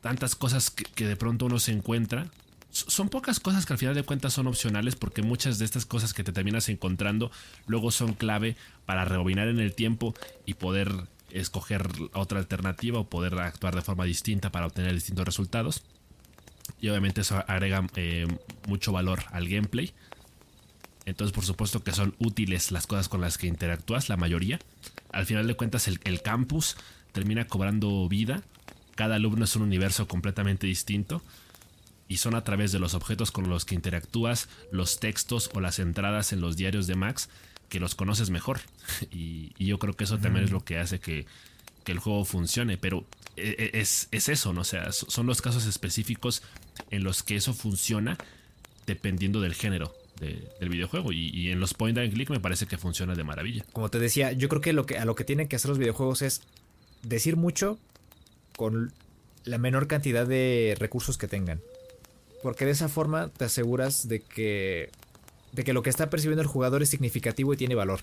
tantas 0.00 0.34
cosas 0.34 0.70
que 0.70 1.06
de 1.06 1.16
pronto 1.16 1.46
uno 1.46 1.58
se 1.58 1.72
encuentra 1.72 2.30
son 2.76 3.08
pocas 3.08 3.40
cosas 3.40 3.64
que 3.64 3.72
al 3.72 3.78
final 3.78 3.94
de 3.94 4.02
cuentas 4.02 4.34
son 4.34 4.46
opcionales 4.46 4.96
porque 4.96 5.22
muchas 5.22 5.58
de 5.58 5.64
estas 5.64 5.86
cosas 5.86 6.12
que 6.12 6.24
te 6.24 6.32
terminas 6.32 6.68
encontrando 6.68 7.30
luego 7.66 7.90
son 7.90 8.14
clave 8.14 8.56
para 8.84 9.04
rebobinar 9.04 9.48
en 9.48 9.60
el 9.60 9.74
tiempo 9.74 10.14
y 10.44 10.54
poder 10.54 10.92
escoger 11.30 11.88
otra 12.12 12.38
alternativa 12.38 12.98
o 12.98 13.08
poder 13.08 13.38
actuar 13.38 13.74
de 13.74 13.82
forma 13.82 14.04
distinta 14.04 14.50
para 14.50 14.66
obtener 14.66 14.92
distintos 14.92 15.24
resultados. 15.24 15.82
Y 16.80 16.88
obviamente 16.88 17.22
eso 17.22 17.42
agrega 17.46 17.86
eh, 17.96 18.26
mucho 18.68 18.92
valor 18.92 19.22
al 19.30 19.48
gameplay. 19.48 19.92
Entonces 21.06 21.34
por 21.34 21.44
supuesto 21.44 21.82
que 21.82 21.92
son 21.92 22.14
útiles 22.18 22.72
las 22.72 22.86
cosas 22.86 23.08
con 23.08 23.20
las 23.20 23.38
que 23.38 23.46
interactúas, 23.46 24.08
la 24.08 24.16
mayoría. 24.16 24.58
Al 25.12 25.24
final 25.24 25.46
de 25.46 25.54
cuentas 25.54 25.88
el, 25.88 26.00
el 26.04 26.20
campus 26.20 26.76
termina 27.12 27.46
cobrando 27.46 28.06
vida. 28.08 28.42
Cada 28.96 29.14
alumno 29.14 29.44
es 29.44 29.54
un 29.54 29.62
universo 29.62 30.08
completamente 30.08 30.66
distinto 30.66 31.22
y 32.08 32.16
son 32.16 32.34
a 32.34 32.42
través 32.42 32.72
de 32.72 32.80
los 32.80 32.94
objetos 32.94 33.30
con 33.30 33.48
los 33.48 33.64
que 33.64 33.76
interactúas, 33.76 34.48
los 34.72 34.98
textos 34.98 35.50
o 35.54 35.60
las 35.60 35.78
entradas 35.78 36.32
en 36.32 36.40
los 36.40 36.56
diarios 36.56 36.88
de 36.88 36.96
Max 36.96 37.28
que 37.68 37.78
los 37.78 37.94
conoces 37.94 38.30
mejor. 38.30 38.60
Y, 39.12 39.52
yo 39.64 39.78
creo 39.78 39.94
que 39.94 40.04
eso 40.04 40.18
también 40.18 40.44
es 40.44 40.50
lo 40.50 40.64
que 40.64 40.78
hace 40.78 40.98
que, 40.98 41.26
el 41.86 42.00
juego 42.00 42.24
funcione, 42.24 42.76
pero 42.76 43.04
e, 43.36 43.70
e, 43.72 43.80
es, 43.80 44.08
es, 44.10 44.28
eso, 44.28 44.52
¿no? 44.52 44.62
O 44.62 44.64
sea, 44.64 44.90
son 44.90 45.26
los 45.26 45.40
casos 45.40 45.66
específicos 45.66 46.42
en 46.90 47.04
los 47.04 47.22
que 47.22 47.36
eso 47.36 47.54
funciona 47.54 48.18
dependiendo 48.86 49.40
del 49.40 49.54
género 49.54 49.94
del 50.18 50.68
videojuego. 50.68 51.12
Y, 51.12 51.50
en 51.50 51.60
los 51.60 51.74
point 51.74 51.96
and 51.98 52.12
click 52.12 52.30
me 52.30 52.40
parece 52.40 52.66
que 52.66 52.78
funciona 52.78 53.14
de 53.14 53.24
maravilla. 53.24 53.64
Como 53.72 53.90
te 53.90 53.98
decía, 53.98 54.32
yo 54.32 54.48
creo 54.48 54.60
que, 54.60 54.72
lo 54.72 54.86
que 54.86 54.98
a 54.98 55.04
lo 55.04 55.14
que 55.14 55.24
tienen 55.24 55.48
que 55.48 55.56
hacer 55.56 55.68
los 55.68 55.78
videojuegos 55.78 56.22
es 56.22 56.42
decir 57.02 57.36
mucho 57.36 57.78
con 58.56 58.92
la 59.44 59.58
menor 59.58 59.86
cantidad 59.86 60.26
de 60.26 60.76
recursos 60.78 61.18
que 61.18 61.28
tengan. 61.28 61.60
Porque 62.42 62.64
de 62.64 62.72
esa 62.72 62.88
forma 62.88 63.28
te 63.28 63.44
aseguras 63.44 64.08
de 64.08 64.20
que, 64.20 64.90
de 65.52 65.64
que 65.64 65.72
lo 65.72 65.82
que 65.82 65.90
está 65.90 66.10
percibiendo 66.10 66.42
el 66.42 66.48
jugador 66.48 66.82
es 66.82 66.90
significativo 66.90 67.54
y 67.54 67.56
tiene 67.56 67.74
valor. 67.74 68.00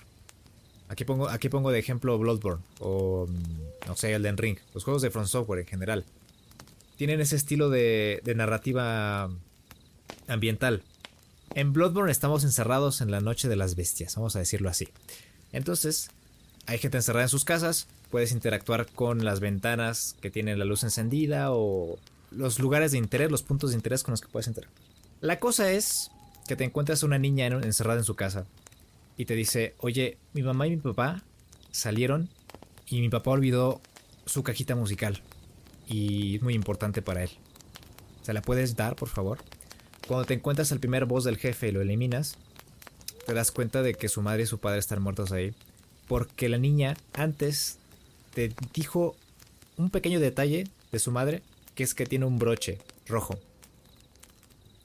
Aquí 0.90 1.06
pongo, 1.06 1.30
aquí 1.30 1.50
pongo 1.50 1.72
de 1.72 1.80
ejemplo 1.80 2.18
Bloodborne 2.18 2.64
o, 2.80 3.28
mm, 3.28 3.88
no 3.88 3.96
sé, 3.96 4.14
Elden 4.14 4.38
Ring, 4.38 4.58
los 4.74 4.84
juegos 4.84 5.02
de 5.02 5.12
From 5.12 5.28
Software 5.28 5.62
en 5.62 5.68
general. 5.68 6.06
Tienen 6.98 7.20
ese 7.20 7.36
estilo 7.36 7.70
de, 7.70 8.22
de 8.24 8.36
narrativa 8.36 9.30
ambiental. 10.28 10.84
En 11.56 11.74
Bloodborne 11.74 12.12
estamos 12.12 12.44
encerrados 12.44 13.02
en 13.02 13.12
la 13.12 13.22
noche 13.22 13.48
de 13.48 13.56
las 13.56 13.76
bestias, 13.76 14.16
vamos 14.16 14.36
a 14.36 14.40
decirlo 14.40 14.70
así. 14.70 14.88
Entonces, 15.52 16.10
hay 16.65 16.77
gente 16.77 16.98
encerrada 16.98 17.24
en 17.24 17.29
sus 17.29 17.46
casas, 17.46 17.88
puedes 18.10 18.32
interactuar 18.32 18.88
con 18.88 19.25
las 19.25 19.39
ventanas 19.39 20.15
que 20.22 20.29
tienen 20.29 20.60
la 20.60 20.65
luz 20.65 20.84
encendida 20.84 21.51
o 21.51 21.98
los 22.32 22.60
lugares 22.60 22.91
de 22.91 22.98
interés, 22.98 23.32
los 23.32 23.43
puntos 23.43 23.72
de 23.72 23.75
interés 23.75 24.03
con 24.03 24.13
los 24.13 24.22
que 24.22 24.27
puedes 24.29 24.48
entrar. 24.48 24.67
La 25.22 25.39
cosa 25.39 25.72
es 25.72 26.12
que 26.48 26.55
te 26.55 26.63
encuentras 26.63 27.03
una 27.03 27.17
niña 27.17 27.48
encerrada 27.48 28.00
en 28.00 28.05
su 28.05 28.15
casa 28.15 28.46
y 29.17 29.25
te 29.25 29.36
dice, 29.36 29.75
oye, 29.79 30.17
mi 30.34 30.43
mamá 30.43 30.67
y 30.67 30.72
mi 30.72 30.77
papá 30.77 31.24
salieron 31.72 32.29
y 32.88 33.01
mi 33.01 33.10
papá 33.10 33.32
olvidó 33.32 33.82
su 34.25 34.43
cajita 34.43 34.75
musical 34.75 35.22
y 35.88 36.36
es 36.38 36.41
muy 36.41 36.53
importante 36.53 37.01
para 37.01 37.24
él. 37.24 37.29
¿Se 38.22 38.34
la 38.34 38.41
puedes 38.41 38.75
dar, 38.75 38.96
por 38.96 39.10
favor? 39.10 39.39
Cuando 40.08 40.25
te 40.25 40.34
encuentras 40.34 40.72
al 40.72 40.79
primer 40.79 41.05
boss 41.05 41.24
del 41.24 41.38
jefe 41.38 41.70
y 41.70 41.72
lo 41.72 41.82
eliminas, 41.82 42.38
te 43.25 43.34
das 43.34 43.51
cuenta 43.51 43.82
de 43.82 43.93
que 43.93 44.10
su 44.10 44.22
madre 44.22 44.43
y 44.43 44.48
su 44.48 44.60
padre 44.60 44.79
están 44.79 45.01
muertos 45.01 45.32
ahí. 45.32 45.53
Porque 46.13 46.48
la 46.48 46.60
niña 46.60 46.96
antes 47.13 47.79
te 48.36 48.53
dijo 48.72 49.15
un 49.77 49.89
pequeño 49.89 50.20
detalle 50.20 50.67
de 50.91 51.00
su 51.00 51.10
madre, 51.10 51.41
que 51.74 51.82
es 51.82 51.96
que 51.96 52.05
tiene 52.05 52.25
un 52.25 52.38
broche 52.38 52.77
rojo. 53.08 53.39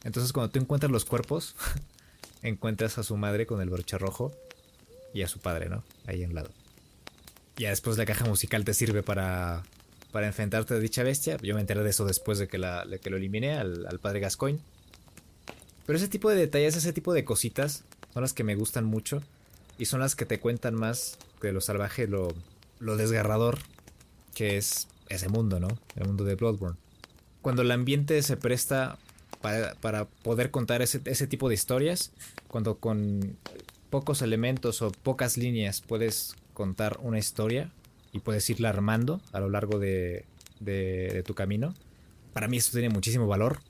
Entonces 0.05 0.33
cuando 0.33 0.51
tú 0.51 0.59
encuentras 0.59 0.91
los 0.91 1.05
cuerpos, 1.05 1.55
encuentras 2.43 2.97
a 2.97 3.03
su 3.03 3.15
madre 3.19 3.45
con 3.45 3.61
el 3.61 3.69
broche 3.69 3.99
rojo 3.99 4.33
y 5.13 5.21
a 5.21 5.29
su 5.29 5.39
padre, 5.39 5.69
¿no? 5.69 5.85
Ahí 6.07 6.23
en 6.23 6.35
lado. 6.35 6.49
Ya 7.59 7.69
después 7.69 7.99
la 7.99 8.07
caja 8.07 8.25
musical 8.25 8.65
te 8.65 8.73
sirve 8.73 9.03
para, 9.03 9.65
para 10.13 10.29
enfrentarte 10.29 10.73
a 10.73 10.79
dicha 10.79 11.03
bestia. 11.03 11.37
Yo 11.43 11.55
me 11.55 11.61
enteré 11.61 11.83
de 11.83 11.91
eso 11.91 12.07
después 12.07 12.39
de 12.39 12.49
que, 12.49 12.57
la, 12.57 12.87
lo 12.87 13.17
eliminé 13.19 13.53
al, 13.53 13.85
al 13.87 13.99
padre 13.99 14.21
Gascoigne. 14.21 14.61
Pero 15.85 15.99
ese 15.99 16.09
tipo 16.09 16.31
de 16.31 16.37
detalles, 16.37 16.75
ese 16.75 16.95
tipo 16.95 17.13
de 17.13 17.27
cositas 17.27 17.85
son 18.15 18.23
las 18.23 18.33
que 18.33 18.45
me 18.45 18.55
gustan 18.55 18.87
mucho 18.87 19.23
y 19.79 19.87
son 19.87 20.01
las 20.01 20.17
que 20.17 20.27
te 20.27 20.41
cuentan 20.41 20.75
más 20.75 21.19
de 21.41 21.53
lo 21.53 21.61
salvaje, 21.61 22.07
lo, 22.07 22.29
lo 22.81 22.97
desgarrador 22.97 23.59
que 24.35 24.57
es 24.57 24.89
ese 25.09 25.29
mundo, 25.29 25.61
¿no? 25.61 25.69
El 25.97 26.07
mundo 26.07 26.25
de 26.25 26.35
Bloodborne. 26.35 26.77
Cuando 27.43 27.63
el 27.63 27.71
ambiente 27.71 28.21
se 28.23 28.37
presta 28.37 28.99
para, 29.41 30.07
poder 30.23 30.51
contar 30.51 30.83
ese, 30.83 31.01
ese, 31.05 31.27
tipo 31.27 31.49
de 31.49 31.55
historias, 31.55 32.13
cuando 32.49 32.79
con 32.79 33.37
pocos 33.91 34.23
elementos 34.23 34.83
o 34.83 34.91
pocas 34.91 35.37
líneas 35.37 35.81
puedes 35.81 36.35
contar 36.55 36.99
una 37.03 37.19
historia 37.19 37.71
y 38.13 38.21
puedes 38.21 38.49
irla 38.51 38.69
armando 38.69 39.21
a 39.33 39.41
lo 39.41 39.49
largo 39.49 39.79
de, 39.79 40.25
de, 40.61 41.23
tu 41.25 41.35
camino, 41.35 41.75
para 42.33 42.49
mí 42.49 42.57
esto 42.57 42.73
tiene 42.73 42.89
muchísimo 42.91 43.27
valor 43.27 43.61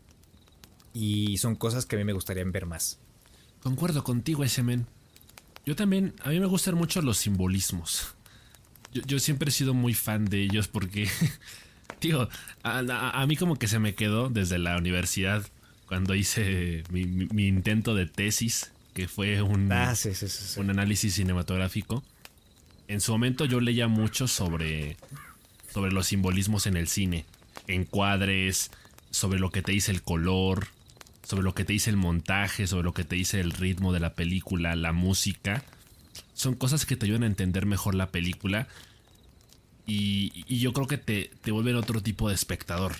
y 0.92 1.38
son 1.38 1.54
cosas 1.54 1.86
que 1.86 1.96
a 1.96 1.98
mí 1.98 2.04
me 2.04 2.12
gustaría 2.12 2.44
ver 2.44 2.66
más. 2.66 2.98
Concuerdo 3.62 4.04
contigo, 4.04 4.44
ese 4.44 4.62
men. 4.62 4.86
Yo 5.68 5.76
también, 5.76 6.14
a 6.24 6.30
mí 6.30 6.40
me 6.40 6.46
gustan 6.46 6.76
mucho 6.76 7.02
los 7.02 7.18
simbolismos. 7.18 8.14
Yo, 8.90 9.18
siempre 9.18 9.50
he 9.50 9.52
sido 9.52 9.74
muy 9.74 9.92
fan 9.92 10.24
de 10.24 10.40
ellos 10.40 10.66
porque, 10.66 11.10
tío, 11.98 12.26
a, 12.62 13.26
mí 13.26 13.36
como 13.36 13.56
que 13.56 13.68
se 13.68 13.78
me 13.78 13.94
quedó 13.94 14.30
desde 14.30 14.58
la 14.58 14.78
universidad 14.78 15.46
cuando 15.84 16.14
hice 16.14 16.84
mi, 16.88 17.48
intento 17.48 17.94
de 17.94 18.06
tesis, 18.06 18.72
que 18.94 19.08
fue 19.08 19.42
un, 19.42 19.70
ah, 19.70 19.92
un 20.56 20.70
análisis 20.70 21.16
cinematográfico. 21.16 22.02
En 22.86 23.02
su 23.02 23.12
momento 23.12 23.44
yo 23.44 23.60
leía 23.60 23.88
mucho 23.88 24.26
sobre, 24.26 24.96
sobre 25.70 25.92
los 25.92 26.06
simbolismos 26.06 26.66
en 26.66 26.78
el 26.78 26.88
cine, 26.88 27.26
encuadres, 27.66 28.70
sobre 29.10 29.38
lo 29.38 29.50
que 29.50 29.60
te 29.60 29.72
dice 29.72 29.92
el 29.92 30.00
color, 30.00 30.68
sobre 31.28 31.42
lo 31.42 31.54
que 31.54 31.66
te 31.66 31.74
dice 31.74 31.90
el 31.90 31.98
montaje, 31.98 32.66
sobre 32.66 32.84
lo 32.84 32.94
que 32.94 33.04
te 33.04 33.14
dice 33.14 33.38
el 33.38 33.50
ritmo 33.50 33.92
de 33.92 34.00
la 34.00 34.14
película, 34.14 34.74
la 34.76 34.94
música. 34.94 35.62
Son 36.32 36.54
cosas 36.54 36.86
que 36.86 36.96
te 36.96 37.04
ayudan 37.04 37.24
a 37.24 37.26
entender 37.26 37.66
mejor 37.66 37.94
la 37.94 38.10
película. 38.10 38.66
Y, 39.86 40.58
yo 40.58 40.72
creo 40.72 40.86
que 40.86 40.96
te, 40.96 41.30
te 41.42 41.50
vuelven 41.50 41.76
otro 41.76 42.02
tipo 42.02 42.30
de 42.30 42.34
espectador. 42.34 42.96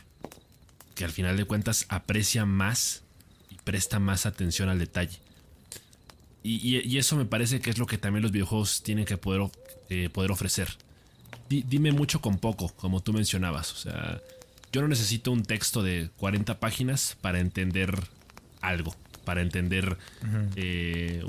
Que 0.94 1.06
al 1.06 1.10
final 1.10 1.38
de 1.38 1.46
cuentas 1.46 1.86
aprecia 1.88 2.44
más 2.44 3.02
y 3.50 3.54
presta 3.64 3.98
más 3.98 4.26
atención 4.26 4.68
al 4.68 4.78
detalle. 4.78 5.20
Y, 6.42 6.98
eso 6.98 7.16
me 7.16 7.24
parece 7.24 7.60
que 7.60 7.70
es 7.70 7.78
lo 7.78 7.86
que 7.86 7.96
también 7.96 8.22
los 8.22 8.32
videojuegos 8.32 8.82
tienen 8.82 9.06
que 9.06 9.16
poder, 9.16 9.50
eh, 9.88 10.10
poder 10.10 10.32
ofrecer. 10.32 10.76
dime 11.48 11.92
mucho 11.92 12.20
con 12.20 12.36
poco, 12.36 12.68
como 12.76 13.02
tú 13.02 13.14
mencionabas. 13.14 13.72
O 13.72 13.76
sea, 13.76 14.20
yo 14.70 14.82
no 14.82 14.88
necesito 14.88 15.32
un 15.32 15.44
texto 15.44 15.82
de 15.82 16.10
40 16.18 16.60
páginas 16.60 17.16
para 17.22 17.40
entender 17.40 18.17
algo, 18.60 18.94
para 19.24 19.42
entender 19.42 19.98
eh, 20.56 21.22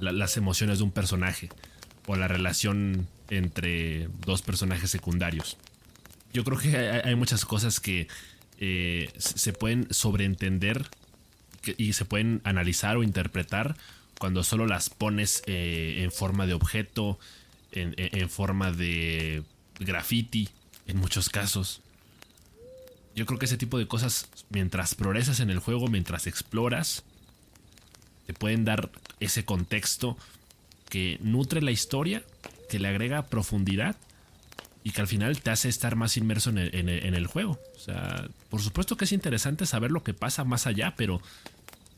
las 0.00 0.36
emociones 0.36 0.78
de 0.78 0.84
un 0.84 0.90
personaje 0.90 1.48
o 2.06 2.16
la 2.16 2.28
relación 2.28 3.06
entre 3.28 4.08
dos 4.26 4.42
personajes 4.42 4.90
secundarios. 4.90 5.56
Yo 6.32 6.44
creo 6.44 6.58
que 6.58 6.76
hay, 6.76 7.14
muchas 7.14 7.44
cosas 7.44 7.80
que 7.80 8.08
eh, 8.58 9.10
se 9.16 9.52
pueden 9.52 9.92
sobreentender 9.92 10.88
y 11.76 11.92
se 11.92 12.04
pueden 12.04 12.40
analizar 12.44 12.96
o 12.96 13.02
interpretar 13.02 13.76
cuando 14.18 14.44
solo 14.44 14.66
las 14.66 14.90
pones 14.90 15.42
eh, 15.46 16.00
en 16.02 16.12
forma 16.12 16.46
de 16.46 16.54
objeto, 16.54 17.18
en 17.72 18.28
forma 18.28 18.72
de 18.72 19.44
graffiti, 19.78 20.48
en 20.88 20.96
muchos 20.96 21.28
casos 21.28 21.82
yo 23.14 23.26
creo 23.26 23.38
que 23.38 23.46
ese 23.46 23.56
tipo 23.56 23.78
de 23.78 23.86
cosas, 23.86 24.28
mientras 24.50 24.94
progresas 24.94 25.40
en 25.40 25.50
el 25.50 25.58
juego, 25.58 25.88
mientras 25.88 26.26
exploras, 26.26 27.04
te 28.26 28.34
pueden 28.34 28.64
dar 28.64 28.90
ese 29.18 29.44
contexto 29.44 30.16
que 30.88 31.18
nutre 31.20 31.62
la 31.62 31.70
historia, 31.70 32.22
que 32.68 32.78
le 32.78 32.88
agrega 32.88 33.26
profundidad 33.26 33.96
y 34.82 34.92
que 34.92 35.00
al 35.00 35.08
final 35.08 35.40
te 35.40 35.50
hace 35.50 35.68
estar 35.68 35.96
más 35.96 36.16
inmerso 36.16 36.50
en 36.50 36.58
el, 36.58 37.26
juego. 37.26 37.58
O 37.76 37.78
sea, 37.78 38.28
por 38.48 38.62
supuesto 38.62 38.96
que 38.96 39.04
es 39.04 39.12
interesante 39.12 39.66
saber 39.66 39.90
lo 39.90 40.02
que 40.02 40.14
pasa 40.14 40.44
más 40.44 40.66
allá, 40.66 40.94
pero 40.96 41.20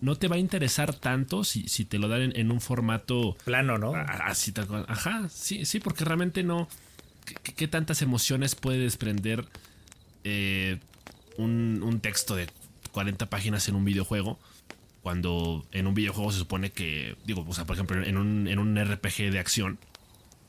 no 0.00 0.16
te 0.16 0.28
va 0.28 0.36
a 0.36 0.38
interesar 0.40 0.94
tanto 0.94 1.44
si, 1.44 1.68
si 1.68 1.84
te 1.84 1.98
lo 1.98 2.08
dan 2.08 2.32
en, 2.34 2.50
un 2.50 2.60
formato 2.60 3.36
plano, 3.44 3.78
¿no? 3.78 3.94
Así, 3.94 4.52
ajá, 4.88 5.28
sí, 5.28 5.64
sí, 5.64 5.78
porque 5.78 6.04
realmente 6.04 6.42
no. 6.42 6.68
¿Qué, 7.44 7.68
tantas 7.68 8.02
emociones 8.02 8.56
puede 8.56 8.78
desprender 8.78 9.46
eh, 10.24 10.80
un, 11.36 12.00
texto 12.00 12.36
de 12.36 12.48
40 12.92 13.28
páginas 13.30 13.68
en 13.68 13.74
un 13.74 13.84
videojuego, 13.84 14.38
cuando 15.02 15.64
en 15.72 15.86
un 15.86 15.94
videojuego 15.94 16.32
se 16.32 16.38
supone 16.38 16.70
que, 16.70 17.16
digo, 17.24 17.44
o 17.46 17.54
sea, 17.54 17.64
por 17.64 17.76
ejemplo, 17.76 18.02
en 18.02 18.16
un, 18.16 18.48
en 18.48 18.58
un 18.58 18.76
RPG 18.76 19.30
de 19.30 19.38
acción, 19.38 19.78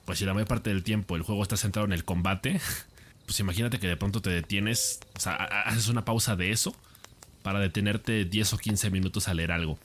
pues 0.06 0.20
si 0.20 0.26
la 0.26 0.34
mayor 0.34 0.48
parte 0.48 0.70
del 0.70 0.84
tiempo 0.84 1.16
el 1.16 1.22
juego 1.22 1.44
está 1.44 1.58
centrado 1.58 1.86
en 1.86 1.94
el 1.94 2.04
combate, 2.04 2.60
pues 3.26 3.40
imagínate 3.40 3.80
que 3.80 3.88
de 3.88 3.98
pronto 3.98 4.22
te 4.22 4.30
detienes, 4.30 5.00
o 5.16 5.20
sea, 5.20 5.36
haces 5.36 5.88
una 5.88 6.06
pausa 6.06 6.36
de 6.36 6.52
eso 6.52 6.76
para 7.42 7.60
detenerte 7.60 8.26
10 8.26 8.54
o 8.54 8.58
15 8.58 8.90
minutos 8.90 9.28
a 9.28 9.34
leer 9.34 9.52
algo. 9.52 9.78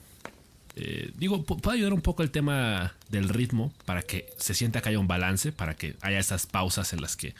Eh, 0.75 1.11
digo, 1.17 1.43
puede 1.43 1.77
ayudar 1.77 1.93
un 1.93 2.01
poco 2.01 2.23
el 2.23 2.31
tema 2.31 2.93
del 3.09 3.27
ritmo 3.27 3.73
para 3.85 4.01
que 4.01 4.29
se 4.37 4.53
sienta 4.53 4.81
que 4.81 4.89
haya 4.89 4.99
un 4.99 5.07
balance, 5.07 5.51
para 5.51 5.75
que 5.75 5.95
haya 6.01 6.19
esas 6.19 6.45
pausas 6.45 6.93
en 6.93 7.01
las 7.01 7.17
que 7.17 7.35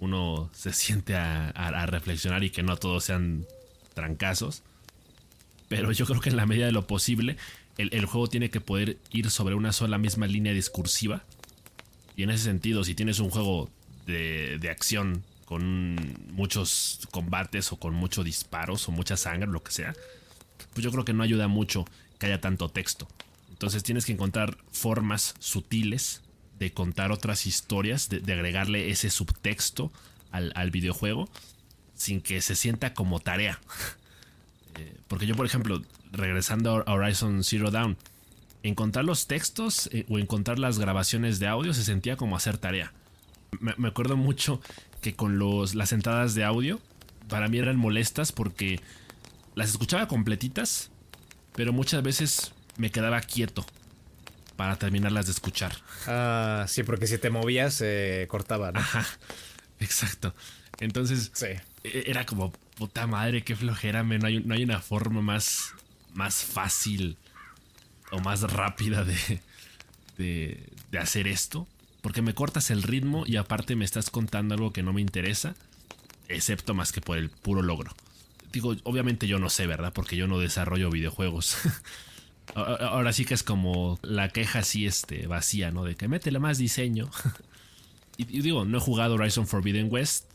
uno 0.00 0.50
se 0.52 0.72
siente 0.72 1.14
a, 1.14 1.86
reflexionar 1.86 2.44
y 2.44 2.50
que 2.50 2.62
no 2.62 2.76
todos 2.76 3.04
sean 3.04 3.46
trancazos. 3.94 4.62
Pero 5.68 5.90
yo 5.92 6.06
creo 6.06 6.20
que 6.20 6.30
en 6.30 6.36
la 6.36 6.46
medida 6.46 6.66
de 6.66 6.72
lo 6.72 6.86
posible, 6.86 7.36
el, 7.78 8.06
juego 8.06 8.28
tiene 8.28 8.50
que 8.50 8.60
poder 8.60 8.98
ir 9.10 9.30
sobre 9.30 9.54
una 9.54 9.72
sola 9.72 9.98
misma 9.98 10.26
línea 10.26 10.52
discursiva. 10.52 11.24
Y 12.16 12.22
en 12.22 12.30
ese 12.30 12.44
sentido, 12.44 12.84
si 12.84 12.94
tienes 12.94 13.18
un 13.18 13.30
juego 13.30 13.70
de, 14.06 14.58
de 14.58 14.70
acción 14.70 15.24
con 15.44 15.96
muchos 16.32 17.00
combates 17.10 17.72
o 17.72 17.76
con 17.76 17.94
muchos 17.94 18.24
disparos 18.24 18.88
o 18.88 18.92
mucha 18.92 19.16
sangre, 19.16 19.50
lo 19.50 19.62
que 19.62 19.72
sea, 19.72 19.94
pues 20.72 20.84
yo 20.84 20.90
creo 20.90 21.04
que 21.04 21.12
no 21.12 21.22
ayuda 21.22 21.48
mucho 21.48 21.84
que 22.18 22.26
haya 22.26 22.40
tanto 22.40 22.68
texto. 22.68 23.08
Entonces 23.50 23.82
tienes 23.82 24.04
que 24.04 24.12
encontrar 24.12 24.58
formas 24.70 25.34
sutiles 25.38 26.22
de 26.58 26.72
contar 26.72 27.12
otras 27.12 27.46
historias, 27.46 28.08
de, 28.08 28.32
agregarle 28.32 28.90
ese 28.90 29.10
subtexto 29.10 29.92
al, 30.30 30.70
videojuego 30.70 31.28
sin 31.94 32.20
que 32.20 32.40
se 32.40 32.56
sienta 32.56 32.94
como 32.94 33.20
tarea. 33.20 33.60
Eh, 34.78 34.94
porque 35.08 35.26
yo, 35.26 35.34
por 35.34 35.46
ejemplo, 35.46 35.80
regresando 36.12 36.84
a 36.86 36.92
Horizon 36.92 37.42
Zero 37.44 37.70
Dawn, 37.70 37.96
encontrar 38.62 39.06
los 39.06 39.26
textos 39.26 39.88
eh, 39.90 40.04
o 40.10 40.18
encontrar 40.18 40.58
las 40.58 40.78
grabaciones 40.78 41.38
de 41.38 41.46
audio 41.46 41.72
se 41.72 41.82
sentía 41.82 42.18
como 42.18 42.36
hacer 42.36 42.58
tarea. 42.58 42.92
Me, 43.58 43.88
acuerdo 43.88 44.18
mucho 44.18 44.60
que 45.00 45.14
con 45.14 45.38
los, 45.38 45.74
las 45.74 45.92
entradas 45.92 46.34
de 46.34 46.44
audio 46.44 46.78
para 47.26 47.48
mí 47.48 47.56
eran 47.56 47.78
molestas 47.78 48.32
porque 48.32 48.82
las 49.54 49.70
escuchaba 49.70 50.08
completitas, 50.08 50.90
pero 51.54 51.72
muchas 51.72 52.02
veces 52.02 52.52
me 52.76 52.90
quedaba 52.90 53.22
quieto 53.22 53.64
para 54.56 54.76
terminarlas 54.76 55.26
de 55.26 55.32
escuchar. 55.32 55.76
Ah, 56.06 56.64
sí, 56.68 56.82
porque 56.82 57.06
si 57.06 57.18
te 57.18 57.30
movías 57.30 57.74
se 57.74 58.26
cortaba, 58.28 58.72
¿no? 58.72 58.80
Ajá, 58.80 59.06
exacto. 59.80 60.34
Entonces, 60.80 61.30
e, 61.42 61.62
era 62.06 62.26
como, 62.26 62.52
puta 62.76 63.06
madre, 63.06 63.44
qué 63.44 63.54
flojera, 63.54 64.02
no, 64.02 64.26
hay, 64.26 64.40
no 64.40 64.54
hay 64.54 64.64
una 64.64 64.80
forma 64.80 65.22
más, 65.22 65.74
más 66.14 66.44
fácil 66.44 67.16
o 68.10 68.20
más 68.20 68.42
rápida 68.42 69.04
de, 69.04 69.40
de, 70.18 70.68
de 70.90 70.98
hacer 70.98 71.26
esto. 71.26 71.66
Porque 72.00 72.22
me 72.22 72.34
cortas 72.34 72.70
el 72.70 72.84
ritmo 72.84 73.24
y 73.26 73.36
aparte 73.36 73.74
me 73.74 73.84
estás 73.84 74.10
contando 74.10 74.54
algo 74.54 74.72
que 74.72 74.84
no 74.84 74.92
me 74.92 75.00
interesa, 75.00 75.56
excepto 76.28 76.72
más 76.72 76.92
que 76.92 77.00
por 77.00 77.18
el 77.18 77.30
puro 77.30 77.62
logro. 77.62 77.94
Digo, 78.52 78.76
obviamente 78.84 79.26
yo 79.26 79.40
no 79.40 79.50
sé, 79.50 79.66
¿verdad? 79.66 79.92
Porque 79.92 80.16
yo 80.16 80.28
no 80.28 80.38
desarrollo 80.38 80.88
videojuegos. 80.88 81.58
Ahora 82.54 83.12
sí 83.12 83.24
que 83.24 83.34
es 83.34 83.42
como 83.42 83.98
la 84.02 84.28
queja 84.30 84.60
así 84.60 84.86
este, 84.86 85.26
vacía, 85.26 85.70
¿no? 85.70 85.84
De 85.84 85.96
que 85.96 86.08
métele 86.08 86.38
más 86.38 86.58
diseño. 86.58 87.10
y, 88.16 88.24
digo, 88.24 88.64
no 88.64 88.78
he 88.78 88.80
jugado 88.80 89.14
Horizon 89.14 89.46
Forbidden 89.46 89.88
West, 89.90 90.26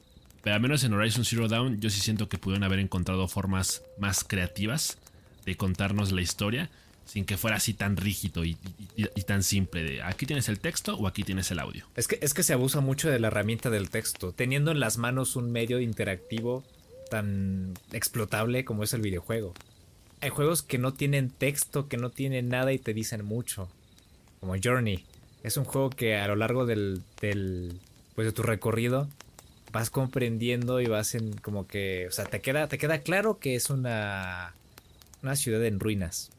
pero 0.44 0.56
al 0.56 0.62
menos 0.62 0.84
en 0.84 0.94
Horizon 0.94 1.26
Zero 1.26 1.48
Dawn 1.48 1.80
yo 1.80 1.90
sí 1.90 2.02
siento 2.02 2.30
que 2.30 2.38
pudieron 2.38 2.64
haber 2.64 2.80
encontrado 2.80 3.28
formas 3.28 3.84
más 3.98 4.24
creativas 4.24 4.98
de 5.46 5.56
contarnos 5.56 6.12
la 6.12 6.22
historia 6.22 6.70
sin 7.06 7.26
que 7.26 7.38
fuera 7.38 7.58
así 7.58 7.74
tan 7.74 7.98
rígido 7.98 8.46
y, 8.46 8.56
tan 9.26 9.44
simple 9.44 9.84
de 9.84 10.02
aquí 10.02 10.26
tienes 10.26 10.48
el 10.50 10.60
texto 10.60 10.96
o 10.96 11.08
aquí 11.08 11.24
tienes 11.24 11.52
el 11.52 11.60
audio. 11.60 11.86
Es 11.96 12.08
que, 12.08 12.18
es 12.22 12.34
que 12.34 12.44
se 12.44 12.54
abusa 12.54 12.80
mucho 12.80 13.10
de 13.10 13.20
la 13.20 13.28
herramienta 13.28 13.70
del 13.70 13.90
texto, 13.90 14.32
teniendo 14.32 14.72
en 14.72 14.80
las 14.80 14.98
manos 14.98 15.36
un 15.36 15.52
medio 15.52 15.80
interactivo 15.80 16.64
tan 17.10 17.74
explotable 17.92 18.64
como 18.64 18.84
es 18.84 18.94
el 18.94 19.02
videojuego. 19.02 19.54
Hay 20.22 20.30
juegos 20.30 20.62
que 20.62 20.78
no 20.78 20.94
tienen 20.94 21.30
texto, 21.30 21.88
que 21.88 21.98
no 21.98 22.10
tienen 22.10 22.50
nada 22.50 22.72
y 22.74 22.80
te 22.80 22.94
dicen 22.94 23.26
mucho. 23.26 23.68
Como 24.40 24.56
Journey. 24.62 25.04
Es 25.44 25.58
un 25.58 25.66
juego 25.66 25.90
que 25.90 26.16
a 26.16 26.28
lo 26.28 26.36
largo 26.36 26.66
del, 26.66 27.02
del 27.20 27.80
pues 28.16 28.28
de 28.28 28.32
tu 28.32 28.44
recorrido 28.44 29.08
vas 29.72 29.90
comprendiendo 29.90 30.82
y 30.82 30.86
vas 30.86 31.16
en 31.16 31.34
como 31.34 31.66
que, 31.68 32.08
o 32.08 32.12
sea, 32.12 32.26
te 32.26 32.42
queda 32.42 32.68
te 32.68 32.78
queda 32.78 33.00
claro 33.00 33.40
que 33.40 33.56
es 33.56 33.70
una 33.70 34.54
una 35.24 35.36
ciudad 35.36 35.64
en 35.66 35.80
ruinas 35.80 36.30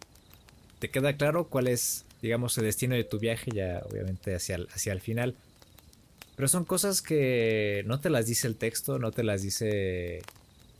te 0.82 0.90
queda 0.90 1.16
claro 1.16 1.46
cuál 1.46 1.68
es, 1.68 2.04
digamos, 2.22 2.58
el 2.58 2.64
destino 2.64 2.96
de 2.96 3.04
tu 3.04 3.20
viaje, 3.20 3.52
ya 3.54 3.84
obviamente 3.88 4.34
hacia 4.34 4.56
el, 4.56 4.68
hacia 4.74 4.92
el 4.92 5.00
final. 5.00 5.36
Pero 6.34 6.48
son 6.48 6.64
cosas 6.64 7.02
que 7.02 7.84
no 7.86 8.00
te 8.00 8.10
las 8.10 8.26
dice 8.26 8.48
el 8.48 8.56
texto, 8.56 8.98
no 8.98 9.12
te 9.12 9.22
las 9.22 9.42
dice 9.42 10.22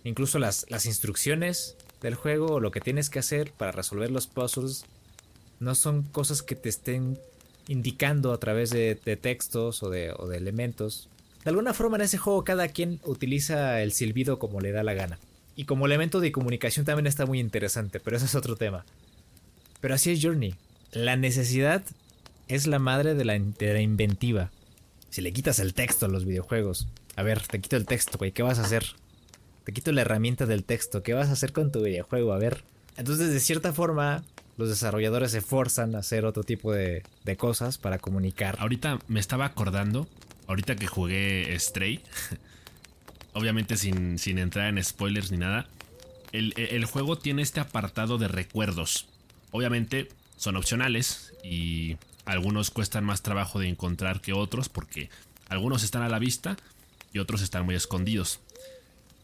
incluso 0.03 0.41
las, 0.41 0.67
las 0.71 0.87
instrucciones 0.87 1.77
del 2.03 2.15
juego 2.15 2.55
o 2.55 2.61
lo 2.61 2.71
que 2.71 2.81
tienes 2.81 3.09
que 3.09 3.19
hacer 3.19 3.53
para 3.53 3.73
resolver 3.73 4.11
los 4.11 4.27
puzzles. 4.27 4.85
No 5.61 5.75
son 5.75 6.03
cosas 6.03 6.43
que 6.43 6.57
te 6.57 6.69
estén 6.69 7.19
indicando 7.69 8.33
a 8.33 8.39
través 8.39 8.71
de, 8.71 8.97
textos 9.21 9.83
o 9.83 9.91
de, 9.91 10.13
de 10.29 10.37
elementos. 10.37 11.09
De 11.45 11.51
alguna 11.51 11.73
forma 11.73 11.97
en 11.97 12.03
ese 12.03 12.19
juego 12.19 12.45
cada 12.45 12.69
quien 12.69 13.01
utiliza 13.05 13.81
el 13.81 13.93
silbido 13.93 14.39
como 14.39 14.61
le 14.61 14.73
da 14.73 14.83
la 14.83 14.95
gana. 14.95 15.19
Y 15.55 15.65
como 15.65 15.87
elemento 15.87 16.21
de 16.21 16.33
comunicación 16.33 16.85
también 16.85 17.07
está 17.07 17.27
muy 17.27 17.39
interesante, 17.39 18.01
pero 18.01 18.17
eso 18.17 18.27
es 18.27 18.35
otro 18.35 18.57
tema. 18.57 18.85
Pero 19.81 19.95
así 19.95 20.11
es 20.11 20.21
Journey. 20.23 20.55
La 20.93 21.17
necesidad 21.17 21.83
es 22.49 22.67
la 22.67 22.79
madre 22.79 23.15
de 23.15 23.25
la, 23.25 23.37
inventiva. 23.81 24.51
Si 25.11 25.21
le 25.21 25.33
quitas 25.33 25.59
el 25.59 25.75
texto 25.75 26.07
a 26.07 26.09
los 26.09 26.25
videojuegos, 26.25 26.89
a 27.17 27.23
ver, 27.23 27.43
te 27.47 27.61
quito 27.61 27.77
el 27.77 27.87
texto, 27.87 28.19
güey, 28.19 28.33
¿qué 28.33 28.43
vas 28.43 28.59
a 28.59 28.63
hacer? 28.63 28.85
Te 29.65 29.73
quito 29.73 29.93
la 29.93 30.01
herramienta 30.01 30.47
del 30.47 30.65
texto, 30.65 31.03
¿qué 31.03 31.15
vas 31.15 31.29
a 31.29 31.33
hacer 31.33 31.53
con 31.53 31.71
tu 31.71 31.83
videojuego? 31.83 32.33
A 32.33 32.39
ver. 32.39 32.65
Entonces, 32.97 33.31
de 33.31 33.41
cierta 33.41 33.73
forma, 33.73 34.25
los 34.57 34.69
desarrolladores 34.69 35.31
se 35.31 35.41
forzan 35.41 35.95
a 35.95 35.99
hacer 35.99 36.25
otro 36.25 36.43
tipo 36.43 36.73
de, 36.73 37.03
cosas 37.39 37.79
para 37.79 37.99
comunicar. 37.99 38.57
Ahorita 38.59 38.99
me 39.09 39.21
estaba 39.21 39.45
acordando, 39.45 40.09
ahorita 40.49 40.77
que 40.77 40.87
jugué 40.87 41.57
Stray, 41.59 42.01
obviamente 43.33 43.77
sin, 43.77 44.19
sin 44.19 44.39
entrar 44.39 44.69
en 44.69 44.83
spoilers 44.83 45.31
ni 45.31 45.39
nada, 45.39 45.69
el 46.33 46.85
juego 46.87 47.17
tiene 47.17 47.43
este 47.43 47.61
apartado 47.61 48.19
de 48.19 48.27
recuerdos. 48.27 49.07
Obviamente 49.51 50.09
son 50.37 50.57
opcionales 50.57 51.35
y 51.45 51.99
algunos 52.25 52.71
cuestan 52.71 53.05
más 53.05 53.23
trabajo 53.23 53.61
de 53.61 53.69
encontrar 53.69 54.21
que 54.21 54.33
otros 54.33 54.69
porque 54.69 55.11
algunos 55.49 55.83
están 55.83 56.03
a 56.03 56.09
la 56.09 56.19
vista 56.19 56.57
y 57.13 57.19
otros 57.19 57.43
están 57.43 57.65
muy 57.65 57.75
escondidos. 57.75 58.41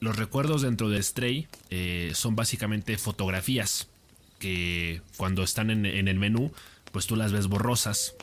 Los 0.01 0.17
recuerdos 0.17 0.63
dentro 0.63 0.89
de 0.89 1.03
Stray 1.03 1.49
eh, 1.71 2.13
son 2.15 2.37
básicamente 2.37 2.97
fotografías 2.99 3.89
que 4.39 5.03
cuando 5.17 5.43
están 5.43 5.71
en, 5.71 5.85
el 5.87 6.19
menú 6.19 6.53
pues 6.93 7.07
tú 7.07 7.17
las 7.17 7.33
ves 7.33 7.49
borrosas 7.49 8.15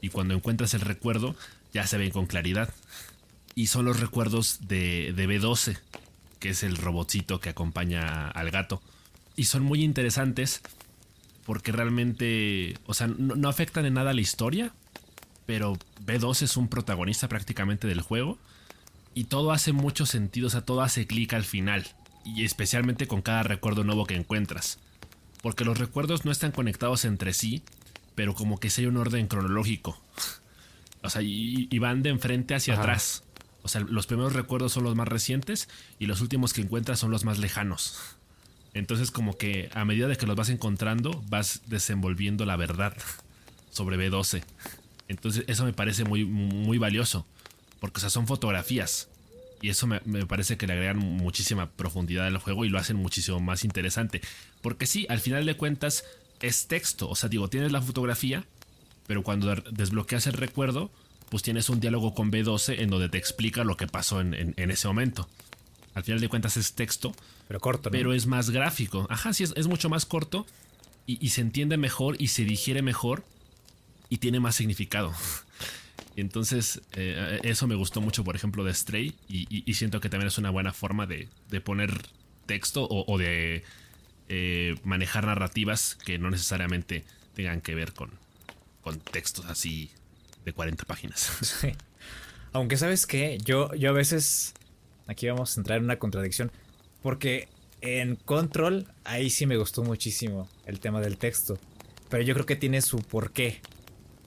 y 0.00 0.08
cuando 0.08 0.34
encuentras 0.34 0.74
el 0.74 0.80
recuerdo 0.80 1.36
ya 1.72 1.86
se 1.86 1.98
ven 1.98 2.10
con 2.10 2.26
claridad. 2.26 2.72
Y 3.54 3.68
son 3.68 3.84
los 3.84 4.00
recuerdos 4.00 4.66
de, 4.66 5.12
de 5.14 5.28
B12, 5.28 5.78
que 6.40 6.50
es 6.50 6.62
el 6.64 6.76
robotcito 6.76 7.40
que 7.40 7.50
acompaña 7.50 8.28
al 8.28 8.50
gato. 8.50 8.82
Y 9.36 9.44
son 9.44 9.62
muy 9.62 9.84
interesantes 9.84 10.60
porque 11.44 11.72
realmente, 11.72 12.78
o 12.86 12.94
sea, 12.94 13.06
no, 13.06 13.48
afectan 13.48 13.86
en 13.86 13.94
nada 13.94 14.12
la 14.12 14.20
historia, 14.20 14.72
pero 15.46 15.78
B2 16.04 16.42
es 16.42 16.56
un 16.56 16.68
protagonista 16.68 17.28
prácticamente 17.28 17.86
del 17.86 18.00
juego 18.00 18.38
y 19.14 19.24
todo 19.24 19.52
hace 19.52 19.72
mucho 19.72 20.06
sentido, 20.06 20.48
o 20.48 20.50
sea, 20.50 20.62
todo 20.62 20.82
hace 20.82 21.06
clic 21.06 21.32
al 21.32 21.44
final 21.44 21.86
y 22.24 22.44
especialmente 22.44 23.06
con 23.06 23.22
cada 23.22 23.42
recuerdo 23.42 23.84
nuevo 23.84 24.06
que 24.06 24.16
encuentras, 24.16 24.78
porque 25.42 25.64
los 25.64 25.78
recuerdos 25.78 26.24
no 26.24 26.32
están 26.32 26.52
conectados 26.52 27.04
entre 27.04 27.32
sí, 27.32 27.62
pero 28.14 28.34
como 28.34 28.58
que 28.58 28.70
si 28.70 28.82
hay 28.82 28.86
un 28.86 28.96
orden 28.96 29.26
cronológico, 29.26 30.00
o 31.02 31.10
sea, 31.10 31.20
y, 31.22 31.78
van 31.78 32.02
de 32.02 32.08
enfrente 32.08 32.54
hacia 32.54 32.74
atrás. 32.74 33.24
O 33.62 33.68
sea, 33.68 33.82
los 33.82 34.06
primeros 34.06 34.32
recuerdos 34.32 34.72
son 34.72 34.84
los 34.84 34.94
más 34.94 35.06
recientes 35.06 35.68
y 35.98 36.06
los 36.06 36.22
últimos 36.22 36.54
que 36.54 36.62
encuentras 36.62 36.98
son 36.98 37.10
los 37.10 37.24
más 37.24 37.38
lejanos. 37.38 38.16
Entonces 38.72 39.10
como 39.10 39.36
que 39.36 39.70
a 39.74 39.84
medida 39.84 40.08
de 40.08 40.16
que 40.16 40.26
los 40.26 40.34
vas 40.34 40.48
encontrando, 40.48 41.22
vas 41.28 41.62
desenvolviendo 41.66 42.46
la 42.46 42.56
verdad 42.56 42.96
sobre 43.70 43.96
B12. 43.98 44.42
Entonces 45.08 45.44
eso 45.46 45.64
me 45.64 45.74
parece 45.74 46.04
muy, 46.04 46.24
muy 46.24 46.78
valioso. 46.78 47.26
Porque 47.84 47.98
o 47.98 48.00
sea, 48.00 48.08
son 48.08 48.26
fotografías. 48.26 49.08
Y 49.60 49.68
eso 49.68 49.86
me, 49.86 50.00
parece 50.26 50.56
que 50.56 50.66
le 50.66 50.72
agregan 50.72 50.98
muchísima 50.98 51.70
profundidad 51.70 52.26
al 52.26 52.38
juego 52.38 52.64
y 52.64 52.70
lo 52.70 52.78
hacen 52.78 52.96
muchísimo 52.96 53.40
más 53.40 53.64
interesante. 53.64 54.22
Porque 54.62 54.86
sí, 54.86 55.06
al 55.10 55.20
final 55.20 55.44
de 55.44 55.56
cuentas 55.56 56.04
es 56.40 56.66
texto. 56.66 57.08
O 57.08 57.14
sea, 57.14 57.28
digo, 57.28 57.48
tienes 57.48 57.72
la 57.72 57.82
fotografía, 57.82 58.44
pero 59.06 59.22
cuando 59.22 59.54
desbloqueas 59.70 60.26
el 60.26 60.34
recuerdo, 60.34 60.90
pues 61.28 61.42
tienes 61.42 61.68
un 61.68 61.80
diálogo 61.80 62.14
con 62.14 62.30
B12 62.30 62.78
en 62.78 62.90
donde 62.90 63.08
te 63.08 63.18
explica 63.18 63.64
lo 63.64 63.76
que 63.76 63.86
pasó 63.86 64.20
en 64.20 64.54
ese 64.56 64.88
momento. 64.88 65.28
Al 65.94 66.02
final 66.02 66.20
de 66.20 66.28
cuentas 66.28 66.56
es 66.56 66.74
texto. 66.74 67.14
Pero 67.48 67.60
corto, 67.60 67.90
Pero 67.90 68.12
es 68.12 68.26
más 68.26 68.50
gráfico. 68.50 69.06
Ajá, 69.10 69.32
sí, 69.32 69.44
es, 69.44 69.66
mucho 69.66 69.88
más 69.88 70.06
corto 70.06 70.46
y, 71.06 71.28
se 71.28 71.40
entiende 71.40 71.76
mejor 71.76 72.16
y 72.18 72.28
se 72.28 72.44
digiere 72.44 72.82
mejor 72.82 73.24
y 74.08 74.18
tiene 74.18 74.40
más 74.40 74.56
significado. 74.56 75.12
Entonces, 76.16 76.80
eh, 76.92 77.40
eso 77.42 77.66
me 77.66 77.74
gustó 77.74 78.00
mucho, 78.00 78.24
por 78.24 78.36
ejemplo, 78.36 78.64
de 78.64 78.72
Stray 78.72 79.14
y, 79.28 79.74
siento 79.74 80.00
que 80.00 80.08
también 80.08 80.28
es 80.28 80.38
una 80.38 80.50
buena 80.50 80.72
forma 80.72 81.06
de, 81.06 81.28
poner 81.60 82.06
texto 82.46 82.86
o, 82.88 83.18
de 83.18 83.64
eh, 84.28 84.76
manejar 84.84 85.26
narrativas 85.26 85.96
que 86.04 86.18
no 86.18 86.30
necesariamente 86.30 87.04
tengan 87.34 87.60
que 87.60 87.74
ver 87.74 87.92
con, 87.92 88.10
con 88.82 89.00
textos 89.00 89.46
así 89.46 89.90
de 90.44 90.52
40 90.52 90.84
páginas. 90.84 91.62
Aunque 92.52 92.76
sabes 92.76 93.06
que 93.06 93.38
yo, 93.44 93.74
yo 93.74 93.90
a 93.90 93.92
veces 93.92 94.54
aquí 95.06 95.28
vamos 95.28 95.56
a 95.56 95.60
entrar 95.60 95.78
en 95.78 95.84
una 95.84 95.98
contradicción. 95.98 96.52
Porque 97.02 97.48
en 97.80 98.16
Control, 98.16 98.86
ahí 99.04 99.28
sí 99.30 99.46
me 99.46 99.56
gustó 99.56 99.82
muchísimo 99.82 100.48
el 100.66 100.80
tema 100.80 101.00
del 101.00 101.18
texto. 101.18 101.58
Pero 102.08 102.22
yo 102.22 102.34
creo 102.34 102.46
que 102.46 102.56
tiene 102.56 102.80
su 102.80 102.98
porqué. 102.98 103.60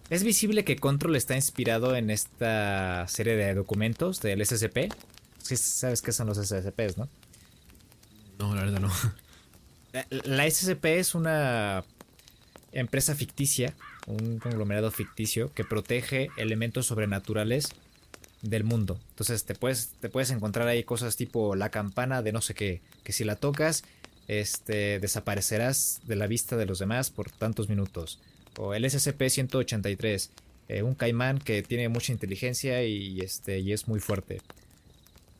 Es 0.09 0.23
visible 0.23 0.63
que 0.63 0.77
Control 0.77 1.15
está 1.15 1.35
inspirado 1.35 1.95
en 1.95 2.09
esta 2.09 3.05
serie 3.09 3.35
de 3.35 3.53
documentos 3.53 4.21
del 4.21 4.45
SCP. 4.45 4.93
Sí, 5.41 5.57
sabes 5.57 6.01
qué 6.01 6.13
son 6.13 6.27
los 6.27 6.37
SCPs, 6.37 6.97
¿no? 6.97 7.09
No, 8.39 8.55
la 8.55 8.63
verdad 8.63 8.79
no. 8.79 8.91
La 10.23 10.49
SCP 10.49 10.85
es 10.85 11.15
una 11.15 11.83
empresa 12.71 13.15
ficticia, 13.15 13.73
un 14.05 14.39
conglomerado 14.39 14.91
ficticio 14.91 15.53
que 15.53 15.63
protege 15.63 16.29
elementos 16.37 16.85
sobrenaturales 16.85 17.69
del 18.41 18.63
mundo. 18.63 18.99
Entonces 19.09 19.43
te 19.45 19.55
puedes, 19.55 19.93
te 19.99 20.09
puedes 20.09 20.29
encontrar 20.29 20.67
ahí 20.67 20.83
cosas 20.83 21.15
tipo 21.15 21.55
la 21.55 21.69
campana 21.69 22.21
de 22.21 22.31
no 22.31 22.41
sé 22.41 22.53
qué, 22.53 22.81
que 23.03 23.11
si 23.11 23.23
la 23.23 23.35
tocas, 23.35 23.83
este, 24.27 24.99
desaparecerás 24.99 26.01
de 26.05 26.15
la 26.15 26.27
vista 26.27 26.55
de 26.55 26.65
los 26.65 26.79
demás 26.79 27.09
por 27.09 27.31
tantos 27.31 27.69
minutos. 27.69 28.19
O 28.57 28.73
el 28.73 28.85
SCP-183, 28.85 30.29
eh, 30.69 30.83
un 30.83 30.95
caimán 30.95 31.39
que 31.39 31.63
tiene 31.63 31.89
mucha 31.89 32.11
inteligencia 32.11 32.83
y, 32.83 33.19
este, 33.21 33.59
y 33.59 33.71
es 33.71 33.87
muy 33.87 33.99
fuerte. 33.99 34.41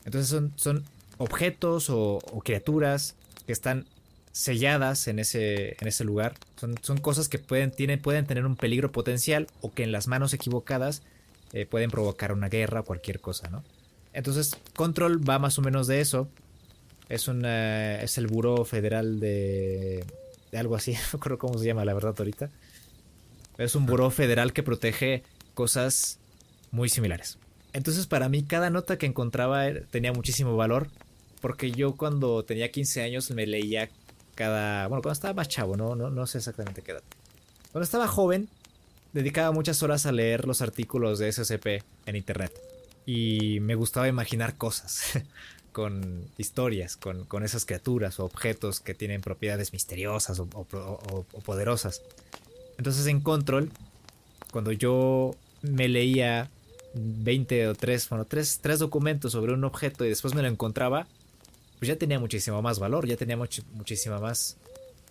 Entonces 0.06 0.30
son, 0.30 0.54
son 0.56 0.84
objetos 1.18 1.90
o, 1.90 2.20
criaturas 2.44 3.16
que 3.46 3.52
están 3.52 3.86
selladas 4.32 5.08
en 5.08 5.20
ese, 5.20 5.76
en 5.82 5.88
ese 5.88 6.04
lugar. 6.04 6.36
Son, 6.56 6.76
son 6.82 6.98
cosas 7.00 7.28
que 7.28 7.40
pueden, 7.40 7.72
tienen, 7.72 8.02
pueden 8.02 8.26
tener 8.26 8.46
un 8.46 8.56
peligro 8.56 8.92
potencial 8.92 9.48
o 9.62 9.72
que 9.72 9.84
en 9.84 9.92
las 9.92 10.08
manos 10.08 10.34
equivocadas 10.34 11.02
eh, 11.54 11.66
pueden 11.66 11.90
provocar 11.90 12.32
una 12.32 12.50
guerra 12.50 12.82
o 12.82 12.84
cualquier 12.84 13.20
cosa, 13.20 13.50
¿no? 13.50 13.64
Entonces, 14.14 14.56
Control 14.76 15.28
va 15.28 15.40
más 15.40 15.58
o 15.60 15.62
menos 15.62 15.88
de 15.88 16.02
eso. 16.02 16.30
Es, 17.10 17.28
una, 17.28 18.02
es 18.02 18.18
el 18.18 18.28
Buró 18.28 18.66
Federal 18.66 19.20
de, 19.20 20.06
de 20.52 20.58
algo 20.58 20.76
así, 20.76 20.94
no 20.94 21.00
recuerdo 21.14 21.38
cómo 21.38 21.58
se 21.58 21.66
llama 21.66 21.86
la 21.86 21.94
verdad 21.94 22.16
ahorita. 22.18 22.50
Es 23.58 23.76
un 23.76 23.86
buró 23.86 24.10
federal 24.12 24.54
que 24.54 24.64
protege 24.64 25.24
cosas 25.54 26.20
muy 26.72 26.90
similares. 26.90 27.38
Entonces 27.74 28.08
para 28.08 28.30
mí 28.30 28.44
cada 28.44 28.70
nota 28.70 28.98
que 28.98 29.06
encontraba 29.06 29.66
tenía 29.92 30.14
muchísimo 30.14 30.56
valor 30.56 30.88
porque 31.42 31.72
yo 31.72 31.96
cuando 31.96 32.44
tenía 32.44 32.72
15 32.72 33.04
años 33.04 33.32
me 33.32 33.46
leía 33.46 33.90
cada... 34.36 34.88
Bueno, 34.88 35.02
cuando 35.02 35.14
estaba 35.14 35.34
más 35.34 35.48
chavo, 35.48 35.78
no, 35.78 35.96
no, 35.96 36.10
no 36.10 36.28
sé 36.28 36.40
exactamente 36.40 36.82
qué 36.82 36.92
edad. 36.92 37.04
Cuando 37.72 37.84
estaba 37.84 38.08
joven, 38.08 38.50
dedicaba 39.14 39.52
muchas 39.52 39.82
horas 39.84 40.06
a 40.06 40.12
leer 40.12 40.46
los 40.46 40.62
artículos 40.62 41.20
de 41.20 41.32
SCP 41.32 41.84
en 42.06 42.16
internet. 42.16 42.52
Y 43.06 43.60
me 43.62 43.76
gustaba 43.76 44.08
imaginar 44.08 44.58
cosas, 44.58 45.20
con 45.72 46.26
historias, 46.38 46.98
con, 46.98 47.26
con, 47.26 47.44
esas 47.44 47.66
criaturas 47.66 48.20
o 48.20 48.26
objetos 48.26 48.80
que 48.80 48.94
tienen 48.94 49.22
propiedades 49.22 49.74
misteriosas 49.74 50.40
o, 50.40 50.48
o, 50.54 51.24
poderosas. 51.44 52.02
Entonces 52.78 53.08
en 53.08 53.22
Control, 53.22 53.72
cuando 54.52 54.72
yo 54.72 55.36
me 55.62 55.88
leía 55.88 56.50
20 56.94 57.68
o 57.68 57.76
3, 57.76 58.10
bueno, 58.10 58.26
3, 58.26 58.60
3 58.62 58.80
documentos 58.80 59.32
sobre 59.32 59.54
un 59.54 59.64
objeto 59.64 60.06
y 60.06 60.10
después 60.10 60.36
me 60.36 60.42
lo 60.42 60.48
encontraba, 60.48 61.08
pues 61.80 61.90
ya 61.90 61.96
tenía 61.96 62.20
muchísimo 62.20 62.62
más 62.62 62.80
valor, 62.80 63.08
ya 63.08 63.18
tenía 63.18 63.38
muchísima 63.38 64.20
más 64.20 64.58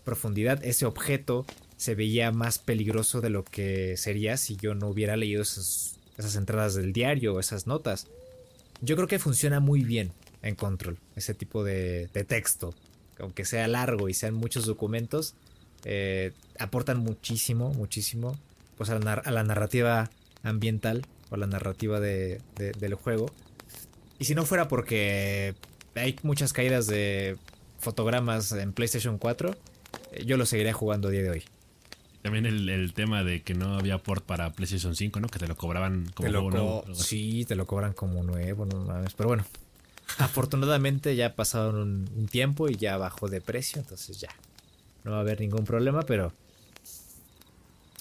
profundidad. 0.04 0.64
Ese 0.64 0.86
objeto 0.86 1.46
se 1.76 1.94
veía 1.94 2.32
más 2.32 2.58
peligroso 2.58 3.20
de 3.20 3.30
lo 3.30 3.44
que 3.44 3.96
sería 3.96 4.36
si 4.36 4.56
yo 4.56 4.74
no 4.74 4.88
hubiera 4.88 5.16
leído 5.16 5.42
esas, 5.42 5.98
entradas 6.36 6.74
del 6.74 6.92
diario 6.92 7.34
o 7.34 7.40
esas 7.40 7.66
notas. 7.66 8.06
Yo 8.80 8.96
creo 8.96 9.08
que 9.08 9.18
funciona 9.18 9.60
muy 9.60 9.82
bien 9.82 10.12
en 10.42 10.54
Control, 10.54 10.98
ese 11.14 11.34
tipo 11.34 11.64
de, 11.64 12.08
texto. 12.26 12.74
Aunque 13.18 13.44
sea 13.44 13.66
largo 13.68 14.08
y 14.08 14.14
sean 14.14 14.34
muchos 14.34 14.66
documentos, 14.66 15.34
eh, 15.88 16.32
aportan 16.58 16.98
muchísimo, 16.98 17.72
muchísimo 17.72 18.36
pues 18.76 18.90
a 18.90 18.98
la, 18.98 19.44
narrativa 19.44 20.10
ambiental 20.42 21.06
o 21.30 21.36
a 21.36 21.38
la 21.38 21.46
narrativa 21.46 22.00
del 22.00 22.94
juego. 22.94 23.30
Y 24.18 24.24
si 24.24 24.34
no 24.34 24.44
fuera 24.44 24.66
porque 24.66 25.54
hay 25.94 26.16
muchas 26.24 26.52
caídas 26.52 26.88
de 26.88 27.36
fotogramas 27.78 28.50
en 28.50 28.72
PlayStation 28.72 29.18
4, 29.18 29.56
eh, 30.12 30.24
yo 30.24 30.36
lo 30.36 30.44
seguiría 30.44 30.72
jugando 30.72 31.06
a 31.06 31.12
día 31.12 31.22
de 31.22 31.30
hoy. 31.30 31.44
También 32.22 32.46
el, 32.46 32.92
tema 32.92 33.22
de 33.22 33.42
que 33.42 33.54
no 33.54 33.78
había 33.78 33.98
port 33.98 34.24
para 34.24 34.52
PlayStation 34.52 34.96
5, 34.96 35.20
¿no? 35.20 35.28
Que 35.28 35.38
te 35.38 35.46
lo 35.46 35.56
cobraban 35.56 36.10
como 36.12 36.50
nuevo. 36.50 36.84
Sí, 36.94 37.44
te 37.46 37.54
lo 37.54 37.66
cobran 37.66 37.92
como 37.92 38.24
nuevo, 38.24 38.66
no 38.66 38.80
mames. 38.80 39.14
Pero 39.14 39.28
bueno, 39.28 39.44
afortunadamente 40.18 41.14
ya 41.14 41.26
ha 41.26 41.34
pasado 41.36 41.70
un, 41.70 42.10
un, 42.16 42.26
tiempo 42.26 42.68
y 42.68 42.74
ya 42.74 42.96
bajó 42.96 43.28
de 43.28 43.40
precio, 43.40 43.80
entonces 43.80 44.18
ya. 44.18 44.30
No 45.06 45.12
va 45.12 45.18
a 45.18 45.20
haber 45.20 45.40
ningún 45.40 45.64
problema, 45.64 46.02
pero. 46.02 46.32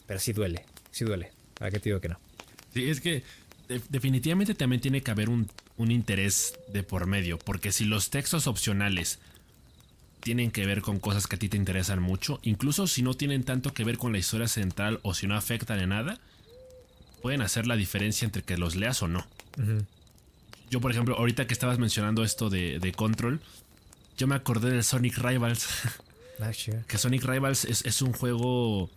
Pero 0.08 0.20
sí 0.20 0.34
duele, 0.34 0.66
sí 0.90 1.06
duele. 1.06 1.32
¿Para 1.54 1.70
qué 1.70 1.80
te 1.80 1.90
digo 1.90 2.02
que 2.02 2.10
no? 2.10 2.20
Sí, 2.74 2.90
es 2.90 3.00
que 3.00 3.24
definitivamente 3.90 4.56
también 4.56 4.82
tiene 4.82 5.02
que 5.02 5.12
haber 5.12 5.30
un, 5.30 5.48
interés 5.78 6.58
de 6.68 6.82
por 6.82 7.06
medio, 7.06 7.38
porque 7.38 7.72
si 7.72 7.86
los 7.86 8.10
textos 8.10 8.48
opcionales 8.48 9.20
tienen 10.20 10.50
que 10.50 10.66
ver 10.66 10.82
con 10.82 11.00
cosas 11.00 11.28
que 11.28 11.36
a 11.36 11.40
ti 11.40 11.48
te 11.48 11.58
interesan 11.58 12.02
mucho, 12.02 12.40
incluso 12.42 12.88
si 12.88 13.04
no 13.04 13.14
tienen 13.14 13.44
tanto 13.44 13.72
que 13.74 13.84
ver 13.84 14.00
con 14.00 14.12
la 14.12 14.18
historia 14.18 14.48
central 14.48 15.00
o 15.04 15.14
si 15.14 15.28
no 15.28 15.36
afectan 15.36 15.80
en 15.80 15.90
nada, 15.90 16.20
pueden 17.22 17.42
hacer 17.42 17.68
la 17.68 17.76
diferencia 17.76 18.26
entre 18.26 18.42
que 18.42 18.58
los 18.58 18.76
leas 18.76 19.04
o 19.04 19.08
no. 19.08 19.28
Yo, 20.72 20.82
por 20.82 20.92
ejemplo, 20.92 21.16
ahorita 21.16 21.46
que 21.46 21.54
estabas 21.54 21.78
mencionando 21.78 22.24
esto 22.24 22.50
de, 22.50 22.94
Control, 22.96 23.40
yo 24.18 24.26
me 24.26 24.36
acordé 24.36 24.72
del 24.72 24.84
Sonic 24.84 25.20
Rivals. 25.20 25.68
Que 26.88 26.98
Sonic 26.98 27.24
Rivals 27.24 27.66
es, 27.66 27.86
es, 27.86 28.02
un 28.02 28.14
juego 28.14 28.90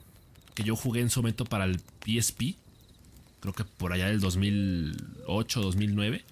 que 0.54 0.64
yo 0.64 0.76
jugué 0.76 1.00
en 1.00 1.10
su 1.10 1.20
momento 1.20 1.44
para 1.44 1.64
el 1.64 1.80
PSP 2.04 2.56
creo 3.40 3.54
que 3.54 3.64
por 3.64 3.92
allá 3.92 4.08
del 4.08 4.20
2008, 4.20 5.60
2009. 5.60 6.24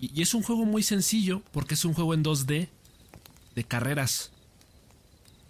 Y, 0.00 0.22
es 0.22 0.34
un 0.34 0.42
juego 0.42 0.64
muy 0.64 0.82
sencillo 0.82 1.42
porque 1.52 1.74
es 1.74 1.84
un 1.84 1.94
juego 1.94 2.14
en 2.14 2.24
2D 2.24 2.68
de 3.54 3.64
carreras. 3.64 4.30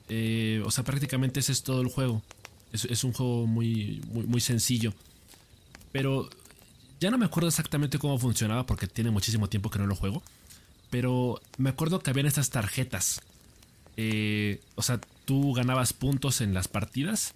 Eh, 0.09 0.63
o 0.65 0.71
sea, 0.71 0.85
prácticamente 0.85 1.41
ese 1.41 1.53
es 1.53 1.63
todo 1.63 1.81
el 1.81 1.89
juego. 1.89 2.23
Es, 2.73 3.05
un 3.05 3.13
juego 3.13 3.47
muy, 3.47 4.03
muy, 4.09 4.25
muy 4.25 4.41
sencillo. 4.41 4.93
Pero 5.93 6.29
ya 7.01 7.11
no 7.11 7.19
me 7.19 7.25
acuerdo 7.25 7.49
exactamente 7.49 7.99
cómo 7.99 8.19
funcionaba 8.19 8.67
porque 8.67 8.89
tiene 8.89 9.11
muchísimo 9.11 9.49
tiempo 9.49 9.71
que 9.71 9.79
no 9.79 9.87
lo 9.87 9.95
juego. 9.95 10.23
Pero 10.91 11.41
me 11.57 11.71
acuerdo 11.71 12.01
que 12.01 12.11
habían 12.11 12.27
estas 12.27 12.51
tarjetas. 12.51 13.21
Eh, 13.97 14.61
o 14.75 14.83
sea, 14.83 15.01
tú 15.25 15.53
ganabas 15.55 15.93
puntos 15.93 16.41
en 16.41 16.55
las 16.55 16.69
partidas 16.69 17.35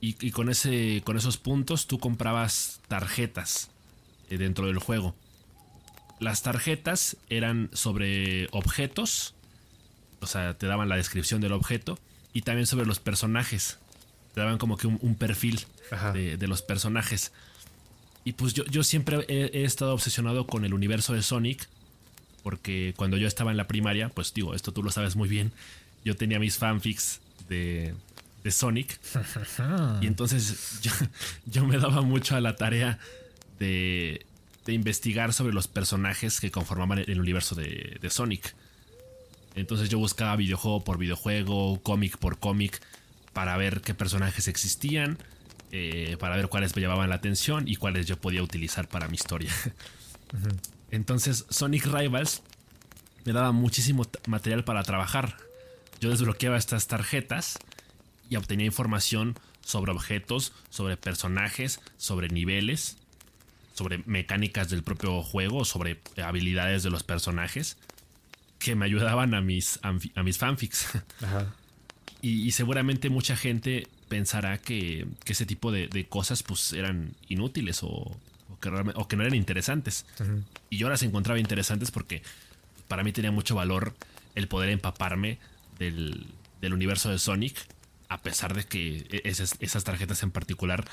y, 0.00 0.30
con, 0.30 0.48
ese, 0.48 1.02
con 1.04 1.18
esos 1.18 1.36
puntos 1.36 1.86
tú 1.86 1.98
comprabas 1.98 2.80
tarjetas 2.88 3.70
eh, 4.30 4.38
dentro 4.38 4.66
del 4.66 4.78
juego. 4.78 5.14
Las 6.20 6.42
tarjetas 6.42 7.16
eran 7.28 7.70
sobre 7.72 8.48
objetos, 8.52 9.34
o 10.20 10.26
sea, 10.26 10.54
te 10.56 10.66
daban 10.66 10.88
la 10.88 10.96
descripción 10.96 11.40
del 11.40 11.52
objeto 11.52 11.98
y 12.32 12.42
también 12.42 12.66
sobre 12.66 12.86
los 12.86 12.98
personajes. 12.98 13.78
Te 14.34 14.40
daban 14.40 14.58
como 14.58 14.76
que 14.76 14.86
un, 14.86 15.14
perfil 15.16 15.60
de, 16.14 16.46
los 16.46 16.62
personajes. 16.62 17.32
Y 18.24 18.32
pues 18.32 18.54
yo, 18.54 18.64
yo 18.66 18.84
siempre 18.84 19.24
he, 19.28 19.64
estado 19.64 19.92
obsesionado 19.92 20.46
con 20.46 20.64
el 20.64 20.72
universo 20.72 21.14
de 21.14 21.22
Sonic, 21.22 21.68
porque 22.42 22.94
cuando 22.96 23.16
yo 23.16 23.28
estaba 23.28 23.50
en 23.50 23.56
la 23.56 23.66
primaria, 23.66 24.08
pues 24.08 24.34
digo, 24.34 24.54
esto 24.54 24.72
tú 24.72 24.82
lo 24.82 24.90
sabes 24.90 25.16
muy 25.16 25.28
bien, 25.28 25.52
yo 26.04 26.16
tenía 26.16 26.38
mis 26.38 26.58
fanfics 26.58 27.20
de, 27.48 27.94
de 28.42 28.50
Sonic. 28.50 28.98
y 30.00 30.06
entonces 30.06 30.80
yo, 31.46 31.66
me 31.66 31.78
daba 31.78 32.02
mucho 32.02 32.36
a 32.36 32.40
la 32.40 32.56
tarea 32.56 32.98
de, 33.58 34.24
de, 34.64 34.72
investigar 34.72 35.32
sobre 35.32 35.52
los 35.52 35.68
personajes 35.68 36.40
que 36.40 36.50
conformaban 36.50 36.98
el 36.98 37.20
universo 37.20 37.54
de, 37.54 37.98
Sonic. 38.08 38.54
Entonces 39.54 39.88
yo 39.88 39.98
buscaba 39.98 40.36
videojuego 40.36 40.84
por 40.84 40.96
videojuego, 40.96 41.80
cómic 41.82 42.16
por 42.18 42.38
cómic, 42.38 42.80
para 43.32 43.56
ver 43.56 43.80
qué 43.80 43.94
personajes 43.94 44.48
existían, 44.48 45.18
eh, 45.72 46.16
para 46.18 46.36
ver 46.36 46.48
cuáles 46.48 46.74
me 46.74 46.82
llamaban 46.82 47.10
la 47.10 47.16
atención 47.16 47.68
y 47.68 47.76
cuáles 47.76 48.06
yo 48.06 48.16
podía 48.16 48.42
utilizar 48.42 48.88
para 48.88 49.08
mi 49.08 49.16
historia. 49.16 49.52
Entonces 50.90 51.46
Sonic 51.50 51.86
Rivals 51.86 52.42
me 53.24 53.32
daba 53.32 53.52
muchísimo 53.52 54.06
material 54.26 54.64
para 54.64 54.82
trabajar. 54.82 55.36
Yo 56.00 56.10
desbloqueaba 56.10 56.56
estas 56.56 56.86
tarjetas 56.86 57.58
y 58.28 58.36
obtenía 58.36 58.66
información 58.66 59.36
sobre 59.60 59.92
objetos, 59.92 60.52
sobre 60.70 60.96
personajes, 60.96 61.80
sobre 61.96 62.28
niveles, 62.28 62.96
sobre 63.74 63.98
mecánicas 64.06 64.70
del 64.70 64.82
propio 64.82 65.22
juego, 65.22 65.64
sobre 65.64 66.00
habilidades 66.22 66.82
de 66.82 66.90
los 66.90 67.02
personajes 67.02 67.76
que 68.58 68.74
me 68.74 68.84
ayudaban 68.84 69.34
a 69.34 69.40
mis, 69.40 69.80
a 69.82 70.22
mis 70.22 70.38
fanfics. 70.38 70.88
Y, 72.22 72.50
seguramente 72.50 73.08
mucha 73.08 73.34
gente 73.34 73.88
pensará 74.08 74.58
que, 74.58 75.06
ese 75.24 75.46
tipo 75.46 75.72
de, 75.72 76.06
cosas 76.06 76.42
pues 76.42 76.74
eran 76.74 77.14
inútiles 77.28 77.82
o, 77.82 78.14
que, 78.58 78.70
no 79.16 79.22
eran 79.22 79.34
interesantes. 79.34 80.06
Y 80.68 80.78
yo 80.78 80.88
las 80.88 81.02
encontraba 81.02 81.38
interesantes 81.38 81.90
porque 81.90 82.22
para 82.88 83.04
mí 83.04 83.12
tenía 83.12 83.30
mucho 83.30 83.54
valor 83.54 83.94
el 84.34 84.48
poder 84.48 84.70
empaparme 84.70 85.38
del, 85.78 86.26
del 86.60 86.74
universo 86.74 87.10
de 87.10 87.18
Sonic 87.18 87.56
a 88.10 88.20
pesar 88.22 88.54
de 88.54 88.64
que 88.64 89.06
e-, 89.10 89.22
esas, 89.24 89.84
tarjetas 89.84 90.22
en 90.22 90.30
particular 90.30 90.84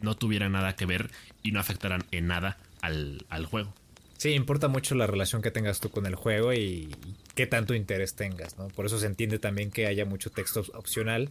no 0.00 0.16
tuvieran 0.16 0.52
nada 0.52 0.74
que 0.74 0.86
ver 0.86 1.10
y 1.44 1.52
no 1.52 1.60
afectaran 1.60 2.04
en 2.10 2.26
nada 2.26 2.58
al, 2.80 3.46
juego. 3.46 3.72
Sí, 4.18 4.32
importa 4.32 4.68
mucho 4.68 4.94
la 4.94 5.06
relación 5.06 5.40
que 5.40 5.50
tengas 5.50 5.80
tú 5.80 5.90
con 5.90 6.06
el 6.06 6.14
juego 6.14 6.52
y, 6.52 6.94
qué 7.34 7.46
tanto 7.46 7.74
interés 7.74 8.14
tengas, 8.14 8.58
¿no? 8.58 8.68
Por 8.68 8.86
eso 8.86 8.98
se 8.98 9.06
entiende 9.06 9.38
también 9.38 9.70
que 9.70 9.86
haya 9.86 10.04
mucho 10.04 10.30
texto 10.30 10.64
opcional 10.74 11.28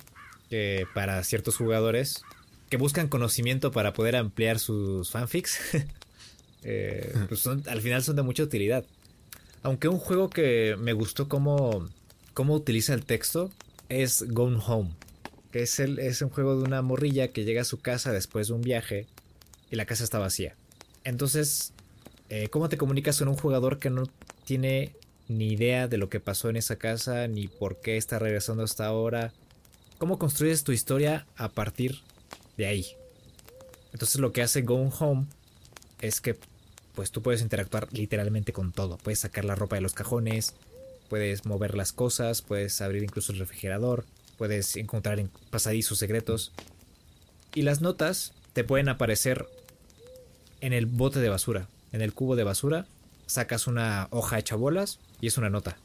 que 0.50 0.88
para 0.94 1.24
ciertos 1.24 1.58
jugadores 1.58 2.24
que 2.74 2.78
buscan 2.78 3.08
conocimiento 3.08 3.72
para 3.72 3.94
poder 3.94 4.16
ampliar 4.16 4.58
sus 4.58 5.12
fanfics, 5.12 5.60
eh, 6.64 7.14
pues 7.30 7.46
al 7.46 7.82
final 7.82 8.02
son 8.02 8.16
de 8.16 8.24
mucha 8.24 8.42
utilidad. 8.42 8.84
Aunque 9.62 9.90
un 9.90 10.00
juego 10.00 10.32
que 10.32 10.76
me 10.80 10.92
gustó 10.94 11.30
cómo, 11.30 11.88
cómo 12.34 12.56
utiliza 12.56 12.96
el 12.96 13.06
texto 13.06 13.52
es 13.90 14.26
Gone 14.28 14.58
Home. 14.66 14.90
que 15.52 15.62
es, 15.62 15.80
el, 15.80 16.00
es 16.00 16.24
un 16.24 16.30
juego 16.30 16.58
de 16.58 16.64
una 16.64 16.82
morrilla 16.82 17.28
que 17.28 17.46
llega 17.46 17.62
a 17.62 17.64
su 17.64 17.80
casa 17.80 18.12
después 18.12 18.48
de 18.48 18.56
un 18.56 18.62
viaje 18.62 19.06
y 19.70 19.76
la 19.76 19.86
casa 19.86 20.04
está 20.04 20.18
vacía. 20.18 20.56
Entonces, 21.04 21.74
eh, 22.30 22.48
¿cómo 22.48 22.70
te 22.70 22.78
comunicas 22.78 23.20
con 23.20 23.28
un 23.28 23.38
jugador 23.38 23.78
que 23.78 23.92
no 23.92 24.10
tiene 24.46 24.96
ni 25.28 25.50
idea 25.52 25.88
de 25.88 25.98
lo 25.98 26.10
que 26.10 26.20
pasó 26.20 26.50
en 26.50 26.56
esa 26.56 26.78
casa, 26.78 27.28
ni 27.28 27.48
por 27.48 27.82
qué 27.82 27.98
está 27.98 28.18
regresando 28.18 28.64
hasta 28.64 28.88
ahora? 28.88 29.32
¿Cómo 30.00 30.18
construyes 30.18 30.64
tu 30.64 30.72
historia 30.72 31.28
a 31.36 31.50
partir 31.50 32.02
de 32.58 32.68
ahí? 32.68 32.88
Entonces 33.92 34.20
lo 34.20 34.32
que 34.34 34.42
hace 34.42 34.62
Going 34.62 34.92
Home 35.00 35.28
es 36.02 36.20
que 36.20 36.38
pues 36.96 37.12
tú 37.12 37.22
puedes 37.22 37.42
interactuar 37.42 37.88
literalmente 37.92 38.54
con 38.54 38.72
todo. 38.72 38.98
Puedes 38.98 39.20
sacar 39.20 39.46
la 39.46 39.56
ropa 39.56 39.76
de 39.76 39.82
los 39.82 39.94
cajones, 39.94 40.54
puedes 41.10 41.46
mover 41.46 41.76
las 41.76 41.92
cosas, 41.92 42.42
puedes 42.42 42.82
abrir 42.82 43.04
incluso 43.04 43.32
el 43.32 43.40
refrigerador, 43.40 44.06
puedes 44.38 44.76
encontrar 44.76 45.20
en 45.20 45.30
pasadizos 45.50 46.00
secretos. 46.00 46.52
Y 47.56 47.64
las 47.64 47.82
notas 47.82 48.34
te 48.54 48.64
pueden 48.64 48.90
aparecer 48.90 49.48
en 50.62 50.74
el 50.74 50.86
bote 50.86 51.20
de 51.20 51.30
basura, 51.30 51.68
en 51.92 52.02
el 52.02 52.14
cubo 52.14 52.36
de 52.36 52.44
basura, 52.44 52.86
sacas 53.26 53.68
una 53.68 54.08
hoja 54.12 54.40
hecha 54.40 54.56
bolas 54.56 55.00
y 55.20 55.28
es 55.28 55.38
una 55.38 55.50
nota. 55.50 55.78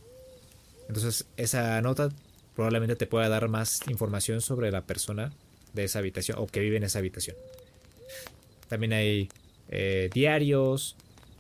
Entonces 0.88 1.26
esa 1.36 1.80
nota 1.82 2.10
probablemente 2.54 2.96
te 2.96 3.06
pueda 3.06 3.28
dar 3.28 3.48
más 3.48 3.80
información 3.88 4.40
sobre 4.40 4.70
la 4.70 4.82
persona 4.82 5.32
de 5.74 5.84
esa 5.84 5.98
habitación 5.98 6.38
o 6.38 6.46
que 6.46 6.60
vive 6.60 6.76
en 6.76 6.84
esa 6.84 6.98
habitación. 6.98 7.36
También 8.68 8.92
hay 8.92 9.28
eh, 9.70 10.10
diarios, 10.12 10.96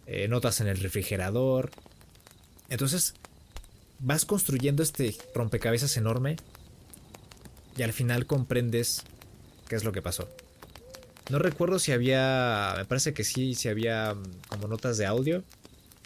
eh, 0.06 0.28
notas 0.28 0.60
en 0.60 0.68
el 0.68 0.78
refrigerador. 0.78 1.70
Entonces 2.68 3.14
vas 3.98 4.24
construyendo 4.24 4.82
este 4.82 5.14
rompecabezas 5.34 5.96
enorme 5.96 6.36
y 7.76 7.82
al 7.82 7.92
final 7.92 8.26
comprendes 8.26 9.04
qué 9.68 9.76
es 9.76 9.84
lo 9.84 9.92
que 9.92 10.02
pasó. 10.02 10.28
No 11.30 11.38
recuerdo 11.38 11.78
si 11.78 11.92
había, 11.92 12.74
me 12.76 12.84
parece 12.86 13.12
que 13.12 13.22
sí, 13.22 13.54
si 13.54 13.68
había 13.68 14.14
mm, 14.14 14.22
como 14.48 14.66
notas 14.66 14.96
de 14.96 15.06
audio 15.06 15.44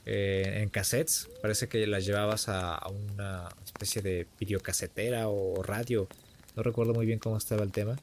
eh, 0.04 0.61
en 0.62 0.68
cassettes. 0.68 1.28
Parece 1.40 1.68
que 1.68 1.87
las 1.87 2.04
llevabas 2.04 2.48
a, 2.48 2.74
a, 2.74 2.88
una 2.88 3.48
especie 3.64 4.02
de 4.02 4.26
videocasetera 4.40 5.28
o 5.28 5.62
radio. 5.62 6.08
No 6.56 6.62
recuerdo 6.62 6.94
muy 6.94 7.06
bien 7.06 7.18
cómo 7.18 7.36
estaba 7.36 7.62
el 7.62 7.72
tema. 7.72 7.98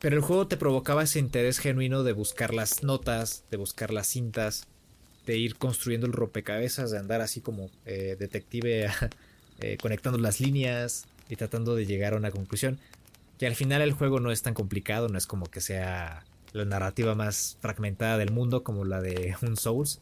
Pero 0.00 0.16
el 0.16 0.22
juego 0.22 0.46
te 0.46 0.56
provocaba 0.56 1.02
ese 1.02 1.18
interés 1.18 1.58
genuino 1.58 2.02
de 2.02 2.12
buscar 2.12 2.52
las 2.52 2.82
notas, 2.82 3.44
de 3.50 3.56
buscar 3.56 3.92
las 3.92 4.06
cintas, 4.06 4.66
de 5.24 5.38
ir 5.38 5.56
construyendo 5.56 6.06
el 6.06 6.12
rompecabezas, 6.12 6.90
de 6.90 6.98
andar 6.98 7.22
así 7.22 7.40
como 7.40 7.70
eh, 7.86 8.16
detective 8.18 8.90
eh, 9.60 9.78
conectando 9.80 10.18
las 10.18 10.40
líneas 10.40 11.06
y 11.30 11.36
tratando 11.36 11.74
de 11.74 11.86
llegar 11.86 12.12
a 12.12 12.16
una 12.18 12.30
conclusión. 12.30 12.78
Que 13.38 13.46
al 13.46 13.54
final 13.54 13.80
el 13.80 13.92
juego 13.92 14.20
no 14.20 14.30
es 14.30 14.42
tan 14.42 14.52
complicado, 14.52 15.08
no 15.08 15.16
es 15.16 15.26
como 15.26 15.46
que 15.46 15.60
sea 15.60 16.24
la 16.52 16.64
narrativa 16.66 17.14
más 17.14 17.56
fragmentada 17.60 18.18
del 18.18 18.30
mundo 18.30 18.62
como 18.62 18.84
la 18.84 19.00
de 19.00 19.34
un 19.40 19.56
Souls. 19.56 20.00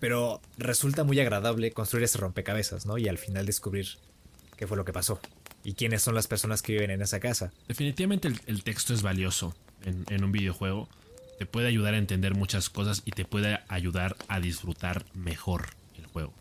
Pero 0.00 0.42
resulta 0.58 1.02
muy 1.02 1.18
agradable 1.18 1.72
construir 1.72 2.04
ese 2.04 2.18
rompecabezas, 2.18 2.84
¿no? 2.84 2.98
Y 2.98 3.08
al 3.08 3.16
final 3.16 3.46
descubrir 3.46 3.86
qué 4.56 4.66
fue 4.66 4.76
lo 4.76 4.84
que 4.84 4.92
pasó 4.92 5.18
y 5.64 5.72
quiénes 5.72 6.02
son 6.02 6.14
las 6.14 6.28
personas 6.28 6.62
que 6.62 6.74
viven 6.74 6.90
en 6.90 7.02
esa 7.02 7.18
casa. 7.18 7.50
Definitivamente 7.66 8.28
el, 8.28 8.40
el 8.46 8.62
texto 8.62 8.92
es 8.94 9.02
valioso 9.02 9.56
en, 9.84 10.04
en, 10.08 10.22
un 10.22 10.30
videojuego. 10.30 10.88
Te 11.38 11.46
puede 11.46 11.66
ayudar 11.66 11.94
a 11.94 11.98
entender 11.98 12.34
muchas 12.34 12.68
cosas 12.70 13.02
y 13.04 13.10
te 13.10 13.24
puede 13.24 13.58
ayudar 13.68 14.16
a 14.28 14.40
disfrutar 14.40 15.04
mejor 15.14 15.70
el 15.98 16.06
juego. 16.06 16.34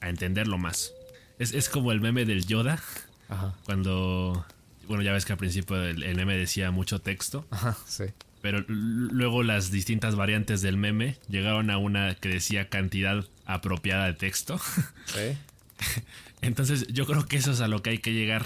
A 0.00 0.08
entenderlo 0.08 0.56
más. 0.56 0.92
Es, 1.38 1.52
es 1.52 1.68
como 1.68 1.92
el 1.92 2.00
meme 2.00 2.24
del 2.24 2.46
Yoda. 2.46 2.80
Ajá. 3.28 3.54
Cuando... 3.64 4.46
Bueno, 4.86 5.02
ya 5.02 5.12
ves 5.12 5.24
que 5.24 5.32
al 5.32 5.38
principio 5.38 5.82
el, 5.82 6.02
el 6.02 6.14
meme 6.14 6.36
decía 6.36 6.70
mucho 6.70 7.00
texto. 7.00 7.46
Ajá, 7.50 7.76
sí. 7.86 8.04
Pero 8.42 8.62
luego 8.68 9.42
las 9.42 9.70
distintas 9.70 10.14
variantes 10.14 10.60
del 10.60 10.76
meme 10.76 11.16
llegaron 11.28 11.70
a 11.70 11.78
una 11.78 12.14
que 12.14 12.28
decía 12.28 12.68
cantidad 12.68 13.24
apropiada 13.46 14.06
de 14.06 14.12
texto. 14.12 14.60
Sí. 15.06 15.36
Entonces 16.44 16.86
yo 16.88 17.06
creo 17.06 17.24
que 17.24 17.36
eso 17.36 17.52
es 17.52 17.60
a 17.60 17.68
lo 17.68 17.82
que 17.82 17.90
hay 17.90 17.98
que 17.98 18.12
llegar, 18.12 18.44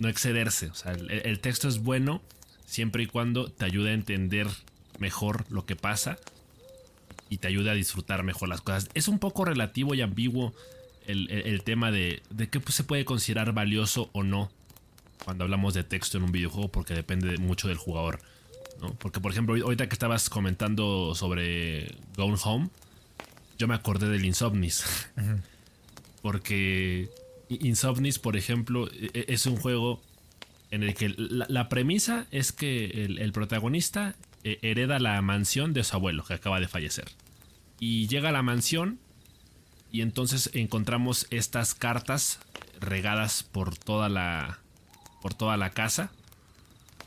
no 0.00 0.08
excederse. 0.08 0.66
O 0.66 0.74
sea, 0.74 0.92
el, 0.92 1.38
texto 1.38 1.68
es 1.68 1.78
bueno 1.78 2.20
siempre 2.66 3.04
y 3.04 3.06
cuando 3.06 3.50
te 3.50 3.64
ayude 3.64 3.90
a 3.90 3.94
entender 3.94 4.48
mejor 4.98 5.44
lo 5.48 5.64
que 5.64 5.76
pasa 5.76 6.18
y 7.30 7.38
te 7.38 7.46
ayude 7.46 7.70
a 7.70 7.74
disfrutar 7.74 8.24
mejor 8.24 8.48
las 8.48 8.62
cosas. 8.62 8.88
Es 8.94 9.06
un 9.06 9.20
poco 9.20 9.44
relativo 9.44 9.94
y 9.94 10.02
ambiguo 10.02 10.54
el, 11.06 11.62
tema 11.62 11.92
de, 11.92 12.20
qué 12.50 12.60
se 12.68 12.82
puede 12.82 13.04
considerar 13.04 13.52
valioso 13.52 14.10
o 14.12 14.24
no 14.24 14.50
cuando 15.24 15.44
hablamos 15.44 15.72
de 15.72 15.84
texto 15.84 16.18
en 16.18 16.24
un 16.24 16.32
videojuego 16.32 16.68
porque 16.68 16.94
depende 16.94 17.38
mucho 17.38 17.68
del 17.68 17.76
jugador. 17.76 18.20
Porque 18.98 19.20
por 19.20 19.30
ejemplo, 19.30 19.54
ahorita 19.54 19.88
que 19.88 19.94
estabas 19.94 20.28
comentando 20.28 21.14
sobre 21.14 21.96
Gone 22.16 22.38
Home, 22.42 22.70
yo 23.56 23.68
me 23.68 23.74
acordé 23.74 24.08
del 24.08 24.24
Insomnis. 24.24 24.84
Porque 26.24 27.10
Insomnis, 27.50 28.18
por 28.18 28.38
ejemplo, 28.38 28.88
es 29.12 29.44
un 29.44 29.56
juego 29.56 30.00
en 30.70 30.82
el 30.82 30.94
que 30.94 31.14
la, 31.18 31.68
premisa 31.68 32.26
es 32.30 32.50
que 32.50 33.04
el, 33.04 33.32
protagonista 33.32 34.14
hereda 34.42 34.98
la 35.00 35.20
mansión 35.20 35.74
de 35.74 35.84
su 35.84 35.94
abuelo, 35.94 36.24
que 36.24 36.32
acaba 36.32 36.60
de 36.60 36.66
fallecer. 36.66 37.10
Y 37.78 38.08
llega 38.08 38.30
a 38.30 38.32
la 38.32 38.40
mansión 38.40 38.98
y 39.92 40.00
entonces 40.00 40.48
encontramos 40.54 41.26
estas 41.28 41.74
cartas 41.74 42.38
regadas 42.80 43.42
por 43.42 43.76
toda 43.76 44.08
la 44.08 44.60
por 45.20 45.34
toda 45.34 45.58
la 45.58 45.72
casa, 45.72 46.10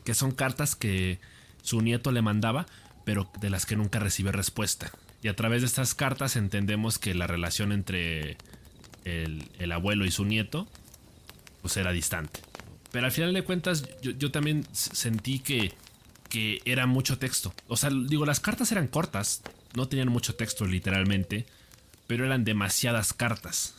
que 0.04 0.14
son 0.14 0.30
cartas 0.30 0.76
que 0.76 1.18
su 1.62 1.80
nieto 1.80 2.12
le 2.12 2.22
mandaba, 2.22 2.66
pero 3.04 3.28
de 3.40 3.50
las 3.50 3.66
que 3.66 3.74
nunca 3.74 3.98
recibió 3.98 4.30
respuesta. 4.30 4.92
Y 5.24 5.26
a 5.26 5.34
través 5.34 5.62
de 5.62 5.66
estas 5.66 5.96
cartas 5.96 6.36
entendemos 6.36 7.00
que 7.00 7.14
la 7.14 7.26
relación 7.26 7.72
entre 7.72 8.38
el, 9.04 9.44
el, 9.58 9.72
abuelo 9.72 10.04
y 10.04 10.10
su 10.10 10.24
nieto, 10.24 10.66
pues 11.62 11.76
era 11.76 11.92
distante. 11.92 12.40
Pero 12.90 13.06
al 13.06 13.12
final 13.12 13.32
de 13.34 13.42
cuentas, 13.42 13.84
yo, 14.00 14.12
yo 14.12 14.30
también 14.30 14.66
sentí 14.72 15.38
que, 15.40 15.74
que, 16.28 16.60
era 16.64 16.86
mucho 16.86 17.18
texto. 17.18 17.52
O 17.66 17.76
sea, 17.76 17.90
digo, 17.90 18.24
las 18.24 18.40
cartas 18.40 18.72
eran 18.72 18.88
cortas, 18.88 19.42
no 19.74 19.88
tenían 19.88 20.08
mucho 20.08 20.34
texto 20.34 20.64
literalmente, 20.66 21.46
pero 22.06 22.24
eran 22.24 22.44
demasiadas 22.44 23.12
cartas. 23.12 23.74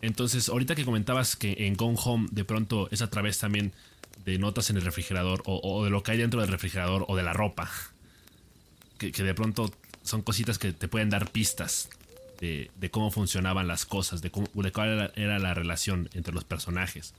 Entonces, 0.00 0.48
ahorita 0.48 0.74
que 0.74 0.84
comentabas 0.84 1.36
que 1.36 1.66
en 1.66 1.74
Gone 1.74 1.98
Home 2.02 2.28
de 2.30 2.44
pronto 2.44 2.88
es 2.90 3.02
a 3.02 3.10
través 3.10 3.38
también 3.38 3.72
de 4.24 4.38
notas 4.38 4.70
en 4.70 4.76
el 4.76 4.82
refrigerador 4.82 5.42
o, 5.44 5.60
o 5.62 5.84
de 5.84 5.90
lo 5.90 6.02
que 6.02 6.12
hay 6.12 6.18
dentro 6.18 6.40
del 6.40 6.50
refrigerador 6.50 7.04
o 7.08 7.16
de 7.16 7.22
la 7.22 7.32
ropa, 7.32 7.70
que, 8.98 9.12
que 9.12 9.22
de 9.22 9.34
pronto 9.34 9.72
son 10.02 10.22
cositas 10.22 10.58
que 10.58 10.72
te 10.72 10.88
pueden 10.88 11.10
dar 11.10 11.30
pistas 11.30 11.88
de, 12.40 12.90
cómo 12.90 13.10
funcionaban 13.10 13.68
las 13.68 13.84
cosas, 13.84 14.22
de, 14.22 14.30
cuál 14.30 14.88
era, 14.88 15.12
era, 15.16 15.38
la 15.38 15.54
relación 15.54 16.08
entre 16.14 16.32
los 16.32 16.44
personajes. 16.44 17.14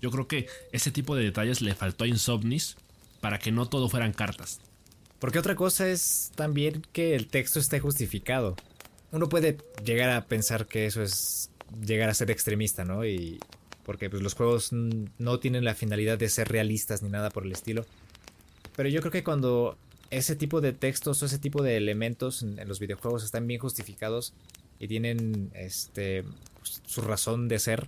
Yo 0.00 0.10
creo 0.10 0.26
que 0.26 0.46
ese 0.72 0.90
tipo 0.90 1.14
de 1.14 1.24
detalles 1.24 1.60
le 1.60 1.74
faltó 1.74 2.04
a 2.04 2.08
Insomnis 2.08 2.76
para 3.20 3.38
que 3.38 3.52
no 3.52 3.66
todo 3.66 3.88
fueran 3.88 4.12
cartas. 4.12 4.60
Porque 5.18 5.38
otra 5.38 5.54
cosa 5.54 5.88
es 5.88 6.32
también 6.34 6.82
que 6.92 7.14
el 7.14 7.26
texto 7.26 7.60
esté 7.60 7.78
justificado. 7.78 8.56
Uno 9.12 9.28
puede 9.28 9.58
llegar 9.84 10.10
a 10.10 10.26
pensar 10.26 10.66
que 10.66 10.86
eso 10.86 11.02
es 11.02 11.50
llegar 11.84 12.08
a 12.08 12.14
ser 12.14 12.30
extremista, 12.30 12.84
¿no? 12.84 13.04
Y 13.04 13.38
porque 13.84 14.08
pues, 14.08 14.22
los 14.22 14.34
juegos 14.34 14.70
no 14.72 15.40
tienen 15.40 15.64
la 15.64 15.74
finalidad 15.74 16.18
de 16.18 16.28
ser 16.28 16.48
realistas 16.48 17.02
ni 17.02 17.10
nada 17.10 17.30
por 17.30 17.44
el 17.44 17.52
estilo. 17.52 17.84
Pero 18.76 18.88
yo 18.88 19.00
creo 19.00 19.12
que 19.12 19.24
cuando 19.24 19.76
ese 20.10 20.36
tipo 20.36 20.60
de 20.60 20.72
textos 20.72 21.22
o 21.22 21.26
ese 21.26 21.38
tipo 21.38 21.62
de 21.62 21.76
elementos 21.76 22.42
en, 22.42 22.56
los 22.68 22.80
videojuegos 22.80 23.24
están 23.24 23.46
bien 23.46 23.60
justificados 23.60 24.34
y 24.78 24.88
tienen 24.88 25.50
este 25.54 26.24
pues, 26.58 26.82
su 26.86 27.00
razón 27.02 27.48
de 27.48 27.58
ser. 27.58 27.86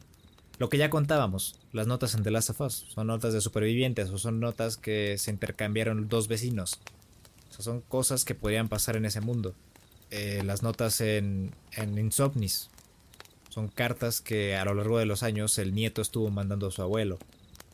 Lo 0.59 0.69
que 0.69 0.79
ya 0.79 0.91
contábamos, 0.91 1.57
las 1.73 1.87
notas 1.87 2.15
en 2.15 2.23
The 2.23 2.31
Last 2.31 2.51
of 2.51 2.61
Us, 2.61 2.87
son 2.95 3.09
notas 3.09 3.33
de 3.33 3.41
supervivientes 3.41 4.11
o 4.11 4.19
son 4.19 4.39
notas 4.39 4.77
que 4.77 5.19
se 5.19 5.31
intercambiaron 5.31 6.09
dos 6.09 6.29
vecinos. 6.29 6.79
O 7.51 7.55
sea, 7.55 7.65
son 7.65 7.81
cosas 7.81 8.25
que 8.25 8.35
podrían 8.35 8.69
pasar 8.69 8.97
en 8.97 9.05
ese 9.05 9.21
mundo. 9.21 9.55
Eh, 10.11 10.43
las 10.45 10.63
notas 10.63 11.01
en, 11.01 11.55
en 11.73 11.99
Insomnis 11.99 12.71
son 13.49 13.69
cartas 13.69 14.21
que 14.21 14.57
a 14.57 14.65
lo 14.65 14.75
largo 14.75 14.99
de 14.99 15.07
los 15.07 15.23
años 15.23 15.59
el 15.59 15.75
nieto 15.75 16.01
estuvo 16.01 16.31
mandando 16.31 16.69
a 16.69 16.71
su 16.71 16.83
abuelo. 16.83 17.19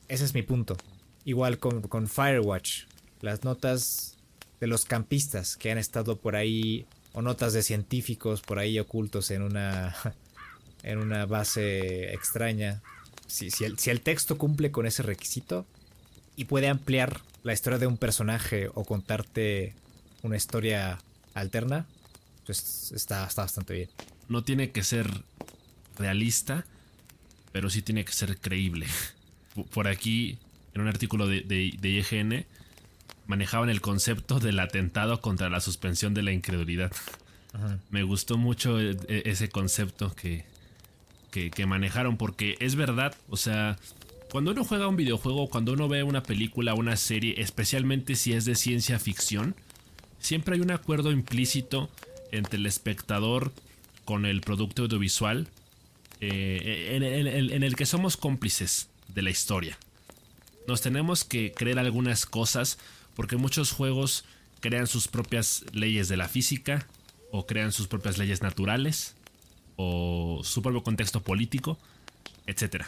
Ese 0.09 0.25
es 0.25 0.35
mi 0.35 0.43
punto. 0.43 0.77
Igual 1.25 1.59
con, 1.59 1.83
con 1.83 2.09
Firewatch. 2.09 2.85
Las 3.21 3.45
notas 3.45 4.18
de 4.61 4.67
los 4.67 4.85
campistas 4.85 5.57
que 5.57 5.71
han 5.71 5.79
estado 5.79 6.17
por 6.17 6.37
ahí 6.37 6.87
o 7.13 7.23
notas 7.23 7.53
de 7.53 7.63
científicos 7.63 8.43
por 8.43 8.59
ahí 8.59 8.79
ocultos 8.79 9.31
en 9.31 9.43
una 9.43 9.95
en 10.83 10.99
una 10.99 11.27
base 11.27 12.13
extraña. 12.13 12.83
Si, 13.27 13.51
si, 13.51 13.65
el, 13.65 13.79
si, 13.79 13.91
el, 13.91 14.01
texto 14.01 14.39
cumple 14.39 14.71
con 14.71 14.87
ese 14.87 15.03
requisito 15.03 15.67
y 16.35 16.47
puede 16.47 16.69
ampliar 16.69 17.21
la 17.43 17.53
historia 17.53 17.79
de 17.79 17.87
un 17.87 17.99
personaje 17.99 18.71
o 18.73 18.85
contarte 18.85 19.75
una 20.23 20.37
historia 20.37 20.99
alterna, 21.35 21.87
pues 22.47 22.93
está, 22.95 23.27
está 23.27 23.43
bastante 23.43 23.75
bien. 23.75 23.91
No 24.29 24.45
tiene 24.45 24.71
que 24.71 24.83
ser 24.83 25.11
realista, 25.99 26.65
pero 27.53 27.69
sí 27.69 27.83
tiene 27.83 28.05
que 28.05 28.13
ser 28.13 28.39
creíble. 28.39 28.87
por 29.73 29.89
aquí, 29.89 30.39
en 30.75 30.83
un 30.83 30.89
artículo 30.89 31.27
de, 31.27 31.43
de, 31.43 31.89
IGN, 31.89 32.47
manejaban 33.29 33.71
el 33.71 33.81
concepto 33.81 34.41
del 34.41 34.59
atentado 34.59 35.21
contra 35.21 35.49
la 35.49 35.61
suspensión 35.61 36.15
de 36.15 36.23
la 36.23 36.33
incredulidad. 36.33 36.91
Me 37.91 38.03
gustó 38.03 38.37
mucho 38.37 38.81
e, 38.81 38.97
e, 39.07 39.23
ese 39.27 39.49
concepto 39.49 40.15
que, 40.15 40.45
que, 41.31 41.67
manejaron 41.67 42.17
porque 42.17 42.57
es 42.61 42.75
verdad, 42.75 43.15
o 43.29 43.37
sea, 43.37 43.79
cuando 44.31 44.51
uno 44.51 44.65
juega 44.65 44.89
un 44.89 44.97
videojuego, 44.97 45.49
cuando 45.49 45.73
uno 45.73 45.89
ve 45.89 46.03
una 46.03 46.23
película, 46.23 46.75
una 46.75 46.97
serie, 46.97 47.41
especialmente 47.41 48.17
si 48.17 48.33
es 48.33 48.45
de 48.45 48.55
ciencia 48.55 48.99
ficción, 48.99 49.55
siempre 50.19 50.57
hay 50.57 50.61
un 50.61 50.71
acuerdo 50.71 51.13
implícito 51.13 51.89
entre 52.33 52.59
el 52.59 52.67
espectador 52.67 53.53
con 54.05 54.25
el 54.25 54.41
producto 54.41 54.83
audiovisual 54.83 55.49
eh, 56.21 57.51
en, 57.53 57.63
el 57.63 57.77
que 57.77 57.87
somos 57.87 58.17
cómplices 58.17 58.89
de 59.09 59.23
la 59.23 59.31
historia. 59.31 59.79
Nos 60.67 60.81
tenemos 60.81 61.25
que 61.25 61.53
creer 61.53 61.79
algunas 61.79 62.27
cosas 62.27 62.79
porque 63.19 63.37
muchos 63.37 63.73
juegos 63.73 64.25
crean 64.61 64.87
sus 64.87 65.09
propias 65.09 65.65
leyes 65.73 66.07
de 66.07 66.17
la 66.17 66.29
física 66.29 66.87
o 67.33 67.47
crean 67.47 67.73
sus 67.73 67.89
propias 67.89 68.17
leyes 68.17 68.43
naturales 68.43 69.17
o 69.75 70.43
su 70.45 70.63
propio 70.63 70.85
contexto 70.85 71.21
político, 71.21 71.81
etc. 72.47 72.85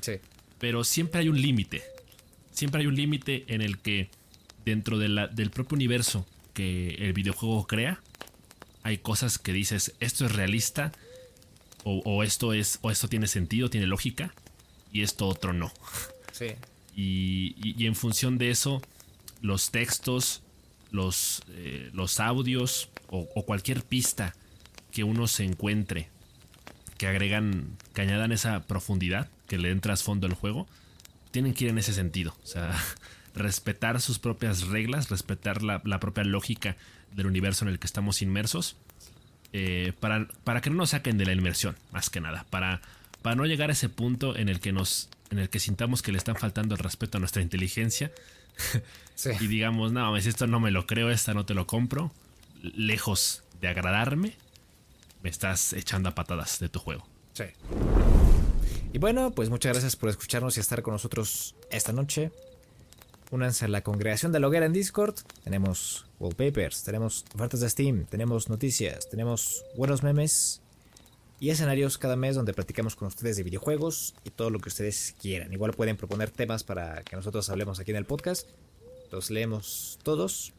Sí. 0.00 0.12
Pero 0.58 0.82
siempre 0.82 1.20
hay 1.20 1.28
un 1.28 1.42
límite. 1.42 1.82
Siempre 2.52 2.80
hay 2.80 2.86
un 2.86 2.96
límite 2.96 3.44
en 3.48 3.60
el 3.60 3.76
que 3.76 4.08
dentro 4.64 4.98
del 4.98 5.50
propio 5.50 5.76
universo 5.76 6.26
que 6.54 6.94
el 6.94 7.12
videojuego 7.12 7.66
crea, 7.66 8.00
hay 8.82 8.96
cosas 8.96 9.38
que 9.38 9.52
dices, 9.52 9.92
esto 10.00 10.24
es 10.24 10.32
realista, 10.32 10.90
o, 11.84 12.22
esto 12.22 12.54
es, 12.54 12.78
o 12.80 12.90
esto 12.90 13.08
tiene 13.08 13.26
sentido, 13.26 13.68
tiene 13.68 13.86
lógica, 13.86 14.32
y 14.90 15.02
esto 15.02 15.28
otro 15.28 15.52
no. 15.52 15.70
Sí. 16.32 16.46
Y, 16.96 17.84
en 17.84 17.94
función 17.94 18.38
de 18.38 18.48
eso, 18.48 18.80
los 19.46 19.70
textos, 19.70 20.42
los, 20.90 21.42
eh, 21.50 21.90
los 21.92 22.20
audios 22.20 22.90
o, 23.08 23.44
cualquier 23.44 23.82
pista 23.82 24.34
que 24.90 25.04
uno 25.04 25.28
se 25.28 25.44
encuentre 25.44 26.08
que 26.98 27.06
agregan, 27.06 27.76
que 27.94 28.02
añadan 28.02 28.32
esa 28.32 28.66
profundidad, 28.66 29.28
que 29.46 29.58
le 29.58 29.68
den 29.68 29.80
trasfondo 29.80 30.26
al 30.26 30.34
juego, 30.34 30.66
tienen 31.30 31.54
que 31.54 31.64
ir 31.64 31.70
en 31.70 31.78
ese 31.78 31.92
sentido. 31.92 32.34
O 32.42 32.46
sea, 32.46 32.74
respetar 33.34 34.00
sus 34.00 34.18
propias 34.18 34.62
reglas, 34.68 35.10
respetar 35.10 35.62
la, 35.62 36.00
propia 36.00 36.24
lógica 36.24 36.76
del 37.14 37.26
universo 37.26 37.64
en 37.64 37.70
el 37.70 37.78
que 37.78 37.86
estamos 37.86 38.22
inmersos, 38.22 38.76
eh, 39.52 39.92
para, 40.00 40.26
para, 40.44 40.60
que 40.60 40.70
no 40.70 40.76
nos 40.76 40.90
saquen 40.90 41.18
de 41.18 41.26
la 41.26 41.32
inmersión, 41.32 41.76
más 41.92 42.10
que 42.10 42.20
nada, 42.20 42.46
para, 42.50 42.80
para 43.22 43.36
no 43.36 43.44
llegar 43.44 43.70
a 43.70 43.74
ese 43.74 43.88
punto 43.88 44.36
en 44.36 44.48
el 44.48 44.60
que 44.60 44.72
nos 44.72 45.08
en 45.30 45.40
el 45.40 45.50
que 45.50 45.58
sintamos 45.58 46.02
que 46.02 46.12
le 46.12 46.18
están 46.18 46.36
faltando 46.36 46.76
el 46.76 46.78
respeto 46.78 47.18
a 47.18 47.20
nuestra 47.20 47.42
inteligencia 47.42 48.12
y 49.40 49.46
digamos, 49.46 49.92
no, 49.92 50.16
esto 50.16 50.46
no 50.46 50.60
me 50.60 50.70
lo 50.70 50.86
creo, 50.86 51.10
esta 51.10 51.34
no 51.34 51.46
te 51.46 51.54
lo 51.54 51.66
compro, 51.66 52.12
lejos 52.62 53.42
de 53.60 53.68
agradarme, 53.68 54.36
me 55.22 55.30
estás 55.30 55.72
echando 55.72 56.08
a 56.08 56.14
patadas 56.14 56.58
de 56.58 56.68
tu 56.68 56.78
juego. 56.78 57.06
Sí. 57.32 57.44
Y 58.92 58.98
bueno, 58.98 59.32
pues 59.32 59.50
muchas 59.50 59.72
gracias 59.72 59.96
por 59.96 60.08
escucharnos 60.08 60.56
y 60.56 60.60
estar 60.60 60.82
con 60.82 60.92
nosotros 60.92 61.54
esta 61.70 61.92
noche. 61.92 62.30
Únanse 63.30 63.64
a 63.64 63.68
la 63.68 63.82
congregación 63.82 64.32
de 64.32 64.40
la 64.40 64.46
hoguera 64.46 64.66
en 64.66 64.72
Discord. 64.72 65.16
Tenemos 65.42 66.06
wallpapers, 66.20 66.84
tenemos 66.84 67.24
ofertas 67.34 67.60
de 67.60 67.68
Steam, 67.68 68.06
tenemos 68.06 68.48
noticias, 68.48 69.08
tenemos 69.10 69.64
buenos 69.76 70.02
memes 70.02 70.62
y 71.38 71.50
escenarios 71.50 71.98
cada 71.98 72.16
mes 72.16 72.34
donde 72.34 72.54
platicamos 72.54 72.96
con 72.96 73.08
ustedes 73.08 73.36
de 73.36 73.42
videojuegos 73.42 74.14
y 74.24 74.30
todo 74.30 74.50
lo 74.50 74.58
que 74.58 74.68
ustedes 74.68 75.14
quieran. 75.20 75.52
Igual 75.52 75.72
pueden 75.72 75.96
proponer 75.96 76.30
temas 76.30 76.64
para 76.64 77.02
que 77.02 77.16
nosotros 77.16 77.48
hablemos 77.50 77.78
aquí 77.78 77.90
en 77.90 77.98
el 77.98 78.06
podcast. 78.06 78.48
Los 79.12 79.30
leemos 79.30 79.98
todos. 80.02 80.52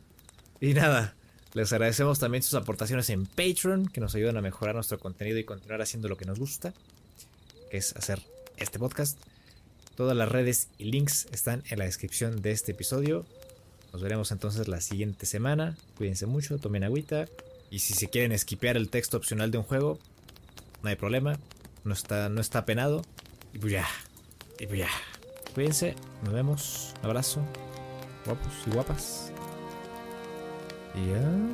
Y 0.61 0.73
nada, 0.73 1.15
les 1.53 1.73
agradecemos 1.73 2.19
también 2.19 2.43
sus 2.43 2.53
aportaciones 2.53 3.09
en 3.09 3.25
Patreon, 3.25 3.87
que 3.87 4.01
nos 4.01 4.13
ayudan 4.15 4.37
a 4.37 4.41
mejorar 4.41 4.75
nuestro 4.75 4.99
contenido 4.99 5.39
y 5.39 5.43
continuar 5.43 5.81
haciendo 5.81 6.07
lo 6.07 6.17
que 6.17 6.25
nos 6.25 6.39
gusta, 6.39 6.73
que 7.71 7.77
es 7.77 7.95
hacer 7.95 8.21
este 8.57 8.77
podcast. 8.77 9.17
Todas 9.95 10.15
las 10.15 10.29
redes 10.29 10.69
y 10.77 10.85
links 10.85 11.27
están 11.31 11.63
en 11.69 11.79
la 11.79 11.85
descripción 11.85 12.43
de 12.43 12.51
este 12.51 12.73
episodio. 12.73 13.25
Nos 13.93 14.03
veremos 14.03 14.31
entonces 14.31 14.67
la 14.67 14.81
siguiente 14.81 15.25
semana. 15.25 15.75
Cuídense 15.97 16.27
mucho, 16.27 16.59
tomen 16.59 16.83
agüita. 16.83 17.25
Y 17.71 17.79
si 17.79 17.95
se 17.95 18.07
quieren 18.07 18.31
esquipear 18.31 18.77
el 18.77 18.89
texto 18.89 19.17
opcional 19.17 19.49
de 19.49 19.57
un 19.57 19.63
juego, 19.63 19.99
no 20.83 20.89
hay 20.89 20.95
problema. 20.95 21.37
No 21.83 21.93
está, 21.93 22.29
no 22.29 22.41
está 22.41 22.65
penado. 22.65 23.03
Y 23.53 23.59
pues 23.59 23.73
ya. 23.73 23.85
Y 24.59 24.67
pues 24.67 24.79
ya. 24.79 24.89
Cuídense. 25.53 25.95
Nos 26.23 26.33
vemos. 26.33 26.93
Un 26.99 27.05
abrazo. 27.05 27.41
Guapos 28.25 28.53
y 28.65 28.69
guapas. 28.71 29.31
Yeah. 30.95 31.47